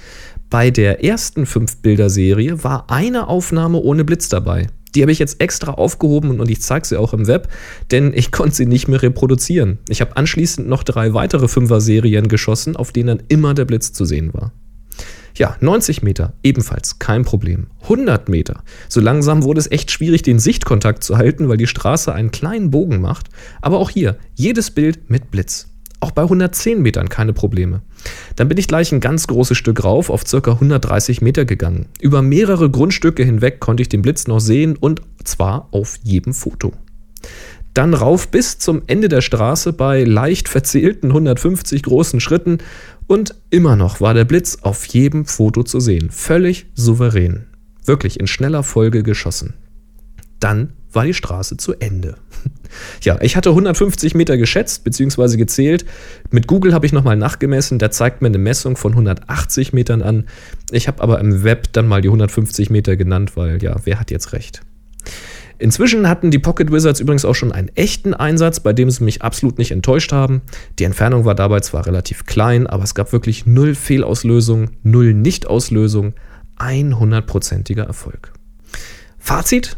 Bei 0.50 0.70
der 0.70 1.04
ersten 1.04 1.44
5-Bilder-Serie 1.44 2.64
war 2.64 2.86
eine 2.88 3.28
Aufnahme 3.28 3.78
ohne 3.78 4.04
Blitz 4.04 4.30
dabei. 4.30 4.68
Die 4.94 5.02
habe 5.02 5.12
ich 5.12 5.18
jetzt 5.18 5.40
extra 5.40 5.72
aufgehoben 5.72 6.40
und 6.40 6.50
ich 6.50 6.60
zeige 6.60 6.86
sie 6.86 6.98
auch 6.98 7.12
im 7.12 7.26
Web, 7.26 7.48
denn 7.90 8.12
ich 8.14 8.30
konnte 8.32 8.56
sie 8.56 8.66
nicht 8.66 8.88
mehr 8.88 9.02
reproduzieren. 9.02 9.78
Ich 9.88 10.00
habe 10.00 10.16
anschließend 10.16 10.68
noch 10.68 10.82
drei 10.82 11.14
weitere 11.14 11.46
5er-Serien 11.46 12.28
geschossen, 12.28 12.76
auf 12.76 12.92
denen 12.92 13.18
dann 13.18 13.26
immer 13.28 13.54
der 13.54 13.64
Blitz 13.64 13.92
zu 13.92 14.04
sehen 14.04 14.32
war. 14.34 14.52
Ja, 15.34 15.56
90 15.60 16.02
Meter, 16.02 16.32
ebenfalls 16.42 16.98
kein 16.98 17.24
Problem. 17.24 17.68
100 17.82 18.28
Meter. 18.28 18.64
So 18.88 19.00
langsam 19.00 19.44
wurde 19.44 19.60
es 19.60 19.70
echt 19.70 19.92
schwierig, 19.92 20.22
den 20.22 20.40
Sichtkontakt 20.40 21.04
zu 21.04 21.16
halten, 21.16 21.48
weil 21.48 21.56
die 21.56 21.68
Straße 21.68 22.12
einen 22.12 22.32
kleinen 22.32 22.70
Bogen 22.72 23.00
macht. 23.00 23.28
Aber 23.62 23.78
auch 23.78 23.90
hier, 23.90 24.16
jedes 24.34 24.72
Bild 24.72 25.08
mit 25.10 25.30
Blitz. 25.30 25.68
Auch 26.00 26.12
bei 26.12 26.22
110 26.22 26.80
Metern 26.80 27.08
keine 27.08 27.32
Probleme. 27.32 27.82
Dann 28.36 28.48
bin 28.48 28.58
ich 28.58 28.68
gleich 28.68 28.92
ein 28.92 29.00
ganz 29.00 29.26
großes 29.26 29.56
Stück 29.56 29.82
rauf 29.82 30.10
auf 30.10 30.24
ca. 30.24 30.52
130 30.52 31.22
Meter 31.22 31.44
gegangen. 31.44 31.86
Über 32.00 32.22
mehrere 32.22 32.70
Grundstücke 32.70 33.24
hinweg 33.24 33.58
konnte 33.58 33.82
ich 33.82 33.88
den 33.88 34.02
Blitz 34.02 34.28
noch 34.28 34.40
sehen 34.40 34.76
und 34.76 35.02
zwar 35.24 35.68
auf 35.72 35.98
jedem 36.04 36.34
Foto. 36.34 36.72
Dann 37.74 37.94
rauf 37.94 38.28
bis 38.28 38.58
zum 38.58 38.82
Ende 38.86 39.08
der 39.08 39.20
Straße 39.20 39.72
bei 39.72 40.04
leicht 40.04 40.48
verzählten 40.48 41.08
150 41.08 41.82
großen 41.82 42.20
Schritten 42.20 42.58
und 43.06 43.34
immer 43.50 43.76
noch 43.76 44.00
war 44.00 44.14
der 44.14 44.24
Blitz 44.24 44.58
auf 44.62 44.84
jedem 44.86 45.26
Foto 45.26 45.62
zu 45.62 45.80
sehen. 45.80 46.10
Völlig 46.10 46.66
souverän. 46.74 47.46
Wirklich 47.84 48.20
in 48.20 48.26
schneller 48.26 48.62
Folge 48.62 49.02
geschossen. 49.02 49.54
Dann 50.40 50.72
war 50.98 51.04
die 51.04 51.14
Straße 51.14 51.56
zu 51.56 51.74
Ende. 51.74 52.16
Ja, 53.00 53.18
ich 53.22 53.34
hatte 53.34 53.48
150 53.48 54.14
Meter 54.14 54.36
geschätzt 54.36 54.84
bzw. 54.84 55.38
gezählt. 55.38 55.86
Mit 56.30 56.46
Google 56.46 56.74
habe 56.74 56.84
ich 56.84 56.92
nochmal 56.92 57.16
nachgemessen. 57.16 57.78
Der 57.78 57.90
zeigt 57.90 58.20
mir 58.20 58.28
eine 58.28 58.36
Messung 58.36 58.76
von 58.76 58.92
180 58.92 59.72
Metern 59.72 60.02
an. 60.02 60.26
Ich 60.70 60.86
habe 60.86 61.02
aber 61.02 61.18
im 61.18 61.42
Web 61.44 61.72
dann 61.72 61.88
mal 61.88 62.02
die 62.02 62.08
150 62.08 62.68
Meter 62.68 62.96
genannt, 62.96 63.36
weil 63.36 63.62
ja, 63.62 63.74
wer 63.84 63.98
hat 63.98 64.10
jetzt 64.10 64.34
recht? 64.34 64.60
Inzwischen 65.58 66.08
hatten 66.08 66.30
die 66.30 66.38
Pocket 66.38 66.70
Wizards 66.70 67.00
übrigens 67.00 67.24
auch 67.24 67.34
schon 67.34 67.52
einen 67.52 67.70
echten 67.74 68.12
Einsatz, 68.12 68.60
bei 68.60 68.74
dem 68.74 68.90
sie 68.90 69.02
mich 69.02 69.22
absolut 69.22 69.56
nicht 69.56 69.70
enttäuscht 69.70 70.12
haben. 70.12 70.42
Die 70.78 70.84
Entfernung 70.84 71.24
war 71.24 71.34
dabei 71.34 71.60
zwar 71.60 71.86
relativ 71.86 72.26
klein, 72.26 72.66
aber 72.66 72.84
es 72.84 72.94
gab 72.94 73.12
wirklich 73.12 73.46
null 73.46 73.74
Fehlauslösung, 73.74 74.70
null 74.82 75.14
Nichtauslösung, 75.14 76.12
100%iger 76.58 77.84
Erfolg. 77.84 78.34
Fazit: 79.18 79.76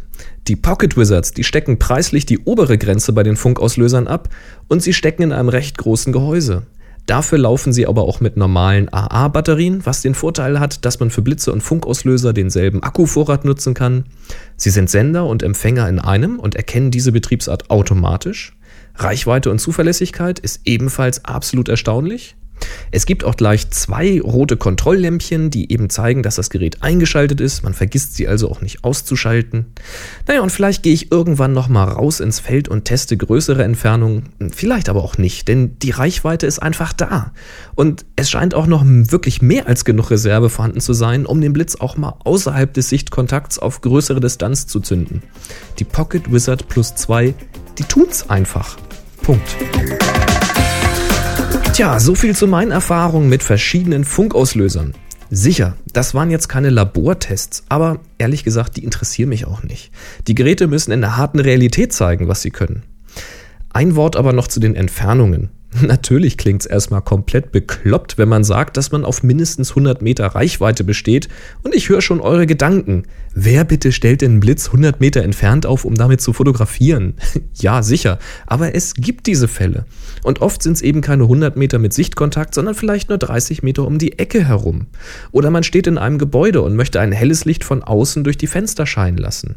die 0.49 0.57
Pocket 0.57 0.97
Wizards, 0.97 1.33
die 1.33 1.45
stecken 1.45 1.79
preislich 1.79 2.27
die 2.27 2.41
obere 2.41 2.79
Grenze 2.79 3.13
bei 3.13 3.23
den 3.23 3.37
Funkauslösern 3.37 4.07
ab 4.07 4.29
und 4.69 4.83
sie 4.83 4.93
stecken 4.93 5.23
in 5.23 5.33
einem 5.33 5.49
recht 5.49 5.79
großen 5.79 6.13
Gehäuse. 6.13 6.67
Dafür 7.07 7.39
laufen 7.39 7.73
sie 7.73 7.87
aber 7.87 8.03
auch 8.03 8.21
mit 8.21 8.37
normalen 8.37 8.93
AA-Batterien, 8.93 9.85
was 9.85 10.03
den 10.03 10.15
Vorteil 10.15 10.61
hat, 10.61 10.85
dass 10.85 11.01
man 11.01 11.11
für 11.11 11.23
Blitze 11.23 11.53
und 11.53 11.61
Funkauslöser 11.61 12.33
denselben 12.33 12.83
Akkuvorrat 12.83 13.45
nutzen 13.45 13.75
kann. 13.75 14.05
Sie 14.57 14.71
sind 14.71 14.91
Sender 14.91 15.27
und 15.27 15.43
Empfänger 15.43 15.89
in 15.89 15.99
einem 15.99 16.39
und 16.39 16.55
erkennen 16.55 16.91
diese 16.91 17.11
Betriebsart 17.11 17.71
automatisch. 17.71 18.57
Reichweite 18.95 19.51
und 19.51 19.59
Zuverlässigkeit 19.59 20.39
ist 20.39 20.61
ebenfalls 20.65 21.25
absolut 21.25 21.69
erstaunlich. 21.69 22.37
Es 22.91 23.07
gibt 23.07 23.25
auch 23.25 23.37
gleich 23.37 23.71
zwei 23.71 24.21
rote 24.21 24.57
Kontrolllämpchen, 24.57 25.51
die 25.51 25.73
eben 25.73 25.91
zeigen, 25.91 26.23
dass 26.23 26.37
das 26.37 26.51
Gerät 26.51 26.83
eingeschaltet 26.83 27.41
ist. 27.41 27.63
Man 27.63 27.75
vergisst 27.75 28.17
sie 28.17 28.27
also 28.29 28.51
auch 28.51 28.61
nicht 28.61 28.85
auszuschalten. 28.85 29.67
Naja, 30.27 30.41
und 30.43 30.51
vielleicht 30.51 30.83
gehe 30.83 30.93
ich 30.93 31.13
irgendwann 31.13 31.53
nochmal 31.53 31.89
raus 31.89 32.21
ins 32.21 32.41
Feld 32.41 32.69
und 32.69 32.85
teste 32.85 33.17
größere 33.17 33.63
Entfernungen. 33.63 34.31
Vielleicht 34.53 34.89
aber 34.89 35.05
auch 35.05 35.19
nicht, 35.19 35.49
denn 35.49 35.79
die 35.79 35.91
Reichweite 35.91 36.47
ist 36.47 36.61
einfach 36.61 36.93
da. 36.93 37.33
Und 37.75 38.05
es 38.17 38.31
scheint 38.31 38.55
auch 38.55 38.67
noch 38.67 38.83
wirklich 38.85 39.43
mehr 39.43 39.67
als 39.67 39.85
genug 39.85 40.11
Reserve 40.11 40.51
vorhanden 40.51 40.81
zu 40.81 40.93
sein, 40.93 41.27
um 41.27 41.41
den 41.41 41.53
Blitz 41.53 41.77
auch 41.77 41.97
mal 41.97 42.17
außerhalb 42.25 42.73
des 42.75 42.89
Sichtkontakts 42.89 43.59
auf 43.59 43.81
größere 43.81 44.21
Distanz 44.21 44.67
zu 44.67 44.81
zünden. 44.81 45.23
Die 45.79 45.85
Pocket 45.85 46.33
Wizard 46.33 46.69
Plus 46.69 46.95
2, 46.95 47.35
die 47.79 47.85
tun's 47.85 48.29
einfach. 48.29 48.77
Punkt. 49.23 49.57
Tja, 51.81 51.99
so 51.99 52.15
viel 52.15 52.37
zu 52.37 52.47
meinen 52.47 52.73
Erfahrungen 52.73 53.31
mit 53.31 53.43
verschiedenen 53.43 54.05
Funkauslösern. 54.05 54.93
Sicher, 55.31 55.79
das 55.95 56.13
waren 56.13 56.31
jetzt 56.31 56.47
keine 56.47 56.69
Labortests, 56.69 57.65
aber 57.71 58.01
ehrlich 58.19 58.45
gesagt, 58.45 58.77
die 58.77 58.85
interessieren 58.85 59.31
mich 59.31 59.47
auch 59.47 59.63
nicht. 59.63 59.91
Die 60.27 60.35
Geräte 60.35 60.67
müssen 60.67 60.93
in 60.93 61.01
der 61.01 61.17
harten 61.17 61.41
Realität 61.41 61.95
zeigen, 61.95 62.29
was 62.29 62.43
sie 62.43 62.51
können. 62.51 62.83
Ein 63.71 63.97
Wort 63.97 64.17
aber 64.17 64.35
noch 64.35 64.47
zu 64.47 64.61
den 64.61 64.77
Entfernungen. 64.77 65.49
Natürlich 65.83 66.37
klingt 66.37 66.63
es 66.63 66.67
erstmal 66.67 67.01
komplett 67.01 67.53
bekloppt, 67.53 68.19
wenn 68.19 68.29
man 68.29 68.43
sagt, 68.43 68.77
dass 68.77 68.91
man 68.91 69.05
auf 69.05 69.23
mindestens 69.23 69.71
100 69.71 70.03
Meter 70.03 70.27
Reichweite 70.27 70.83
besteht 70.83 71.29
und 71.63 71.75
ich 71.75 71.89
höre 71.89 72.01
schon 72.01 72.21
eure 72.21 72.47
Gedanken. 72.47 73.05
Wer 73.35 73.65
bitte 73.65 73.93
stellt 73.93 74.21
den 74.21 74.41
Blitz 74.41 74.67
100 74.67 75.01
Meter 75.01 75.23
entfernt 75.23 75.67
auf, 75.67 75.85
um 75.85 75.95
damit 75.95 76.21
zu 76.21 76.33
fotografieren? 76.33 77.15
ja, 77.55 77.85
sicher, 77.85 78.19
aber 78.47 78.75
es 78.75 78.95
gibt 78.95 79.29
diese 79.29 79.47
Fälle. 79.47 79.85
Und 80.25 80.41
oft 80.41 80.63
sind 80.63 80.73
es 80.73 80.83
eben 80.83 81.03
keine 81.03 81.25
100 81.25 81.57
Meter 81.57 81.79
mit 81.79 81.93
Sichtkontakt, 81.93 82.55
sondern 82.55 82.75
vielleicht 82.75 83.09
nur 83.09 83.19
30 83.19 83.63
Meter 83.63 83.87
um 83.87 83.99
die 83.99 84.19
Ecke 84.19 84.45
herum. 84.45 84.87
Oder 85.31 85.51
man 85.51 85.63
steht 85.63 85.87
in 85.87 85.99
einem 85.99 86.19
Gebäude 86.19 86.63
und 86.63 86.75
möchte 86.75 87.01
ein 87.01 87.13
helles 87.13 87.45
Licht 87.45 87.63
von 87.63 87.85
außen 87.85 88.25
durch 88.25 88.37
die 88.37 88.49
Fenster 88.49 88.87
scheinen 88.87 89.19
lassen. 89.19 89.57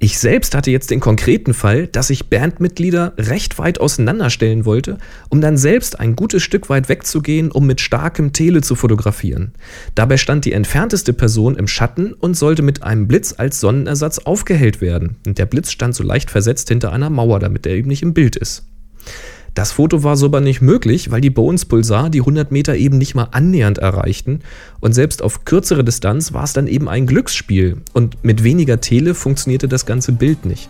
Ich 0.00 0.18
selbst 0.20 0.54
hatte 0.54 0.70
jetzt 0.70 0.92
den 0.92 1.00
konkreten 1.00 1.54
Fall, 1.54 1.88
dass 1.88 2.10
ich 2.10 2.30
Bandmitglieder 2.30 3.14
recht 3.18 3.58
weit 3.58 3.80
auseinanderstellen 3.80 4.64
wollte, 4.64 4.98
um 5.28 5.40
dann 5.40 5.56
selbst 5.56 5.98
ein 5.98 6.14
gutes 6.14 6.44
Stück 6.44 6.68
weit 6.68 6.88
wegzugehen, 6.88 7.50
um 7.50 7.66
mit 7.66 7.80
starkem 7.80 8.32
Tele 8.32 8.60
zu 8.60 8.76
fotografieren. 8.76 9.52
Dabei 9.96 10.16
stand 10.16 10.44
die 10.44 10.52
entfernteste 10.52 11.12
Person 11.12 11.56
im 11.56 11.66
Schatten 11.66 12.12
und 12.12 12.36
sollte 12.36 12.62
mit 12.62 12.84
einem 12.84 13.08
Blitz 13.08 13.34
als 13.36 13.58
Sonnenersatz 13.58 14.20
aufgehellt 14.20 14.80
werden. 14.80 15.16
Und 15.26 15.38
der 15.38 15.46
Blitz 15.46 15.72
stand 15.72 15.96
so 15.96 16.04
leicht 16.04 16.30
versetzt 16.30 16.68
hinter 16.68 16.92
einer 16.92 17.10
Mauer, 17.10 17.40
damit 17.40 17.66
er 17.66 17.74
eben 17.74 17.88
nicht 17.88 18.02
im 18.02 18.14
Bild 18.14 18.36
ist. 18.36 18.67
Das 19.54 19.72
Foto 19.72 20.04
war 20.04 20.16
so 20.16 20.26
aber 20.26 20.40
nicht 20.40 20.60
möglich, 20.60 21.10
weil 21.10 21.20
die 21.20 21.30
Bones 21.30 21.64
Pulsar 21.64 22.10
die 22.10 22.20
100 22.20 22.52
Meter 22.52 22.76
eben 22.76 22.98
nicht 22.98 23.14
mal 23.14 23.28
annähernd 23.32 23.78
erreichten 23.78 24.40
und 24.80 24.92
selbst 24.92 25.22
auf 25.22 25.44
kürzere 25.44 25.84
Distanz 25.84 26.32
war 26.32 26.44
es 26.44 26.52
dann 26.52 26.66
eben 26.66 26.88
ein 26.88 27.06
Glücksspiel 27.06 27.78
und 27.92 28.22
mit 28.24 28.44
weniger 28.44 28.80
Tele 28.80 29.14
funktionierte 29.14 29.68
das 29.68 29.86
ganze 29.86 30.12
Bild 30.12 30.44
nicht. 30.44 30.68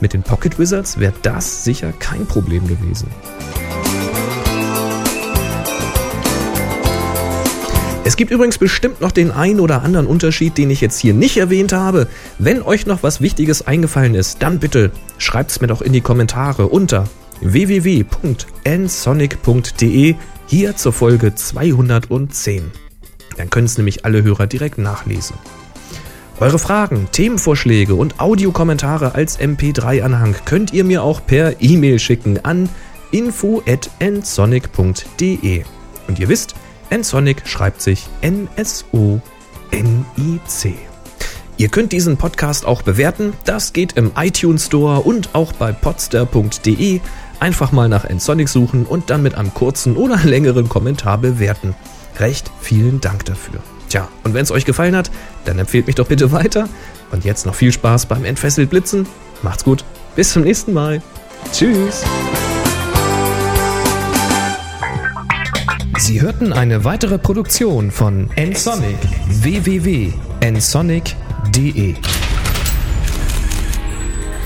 Mit 0.00 0.12
den 0.12 0.22
Pocket 0.22 0.58
Wizards 0.58 1.00
wäre 1.00 1.14
das 1.22 1.64
sicher 1.64 1.92
kein 1.98 2.26
Problem 2.26 2.66
gewesen. 2.66 3.08
Es 8.06 8.16
gibt 8.16 8.30
übrigens 8.30 8.58
bestimmt 8.58 9.00
noch 9.00 9.10
den 9.10 9.32
einen 9.32 9.58
oder 9.58 9.82
anderen 9.82 10.06
Unterschied, 10.06 10.56
den 10.58 10.70
ich 10.70 10.80
jetzt 10.80 11.00
hier 11.00 11.12
nicht 11.12 11.38
erwähnt 11.38 11.72
habe. 11.72 12.06
Wenn 12.38 12.62
euch 12.62 12.86
noch 12.86 13.02
was 13.02 13.20
Wichtiges 13.20 13.66
eingefallen 13.66 14.14
ist, 14.14 14.42
dann 14.42 14.60
bitte 14.60 14.92
schreibt 15.18 15.50
es 15.50 15.60
mir 15.60 15.66
doch 15.66 15.82
in 15.82 15.92
die 15.92 16.02
Kommentare 16.02 16.68
unter 16.68 17.08
www.nsonic.de 17.40 20.14
hier 20.46 20.76
zur 20.76 20.92
Folge 20.92 21.34
210. 21.34 22.70
Dann 23.36 23.50
können 23.50 23.66
es 23.66 23.76
nämlich 23.76 24.04
alle 24.04 24.22
Hörer 24.22 24.46
direkt 24.46 24.78
nachlesen. 24.78 25.34
Eure 26.38 26.58
Fragen, 26.58 27.08
Themenvorschläge 27.12 27.94
und 27.94 28.20
Audiokommentare 28.20 29.14
als 29.14 29.40
MP3-Anhang 29.40 30.36
könnt 30.44 30.74
ihr 30.74 30.84
mir 30.84 31.02
auch 31.02 31.24
per 31.26 31.62
E-Mail 31.62 31.98
schicken 31.98 32.44
an 32.44 32.68
info@nsonic.de. 33.10 35.64
Und 36.08 36.18
ihr 36.18 36.28
wisst, 36.28 36.54
nsonic 36.90 37.48
schreibt 37.48 37.80
sich 37.80 38.06
N-S-O-N-I-C. 38.20 39.24
Ihr 41.58 41.68
könnt 41.68 41.92
diesen 41.92 42.18
Podcast 42.18 42.66
auch 42.66 42.82
bewerten. 42.82 43.32
Das 43.46 43.72
geht 43.72 43.94
im 43.94 44.12
iTunes 44.14 44.66
Store 44.66 45.00
und 45.00 45.34
auch 45.34 45.54
bei 45.54 45.72
podster.de. 45.72 47.00
Einfach 47.40 47.72
mal 47.72 47.88
nach 47.88 48.04
Ensonic 48.04 48.48
suchen 48.48 48.86
und 48.86 49.10
dann 49.10 49.22
mit 49.22 49.34
einem 49.34 49.52
kurzen 49.52 49.96
oder 49.96 50.16
längeren 50.24 50.68
Kommentar 50.68 51.18
bewerten. 51.18 51.74
Recht 52.18 52.50
vielen 52.60 53.00
Dank 53.00 53.24
dafür. 53.24 53.60
Tja, 53.88 54.08
und 54.24 54.34
wenn 54.34 54.42
es 54.42 54.50
euch 54.50 54.64
gefallen 54.64 54.96
hat, 54.96 55.10
dann 55.44 55.58
empfehlt 55.58 55.86
mich 55.86 55.96
doch 55.96 56.08
bitte 56.08 56.32
weiter. 56.32 56.68
Und 57.12 57.24
jetzt 57.24 57.46
noch 57.46 57.54
viel 57.54 57.72
Spaß 57.72 58.06
beim 58.06 58.24
Entfesselt 58.24 58.70
Blitzen. 58.70 59.06
Macht's 59.42 59.64
gut. 59.64 59.84
Bis 60.16 60.32
zum 60.32 60.42
nächsten 60.42 60.72
Mal. 60.72 61.02
Tschüss. 61.52 62.02
Sie 65.98 66.20
hörten 66.20 66.52
eine 66.52 66.84
weitere 66.84 67.18
Produktion 67.18 67.90
von 67.90 68.30
nsonic 68.36 68.98
www.nsonic.de 69.28 71.94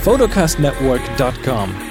photocastnetwork.com 0.03 1.90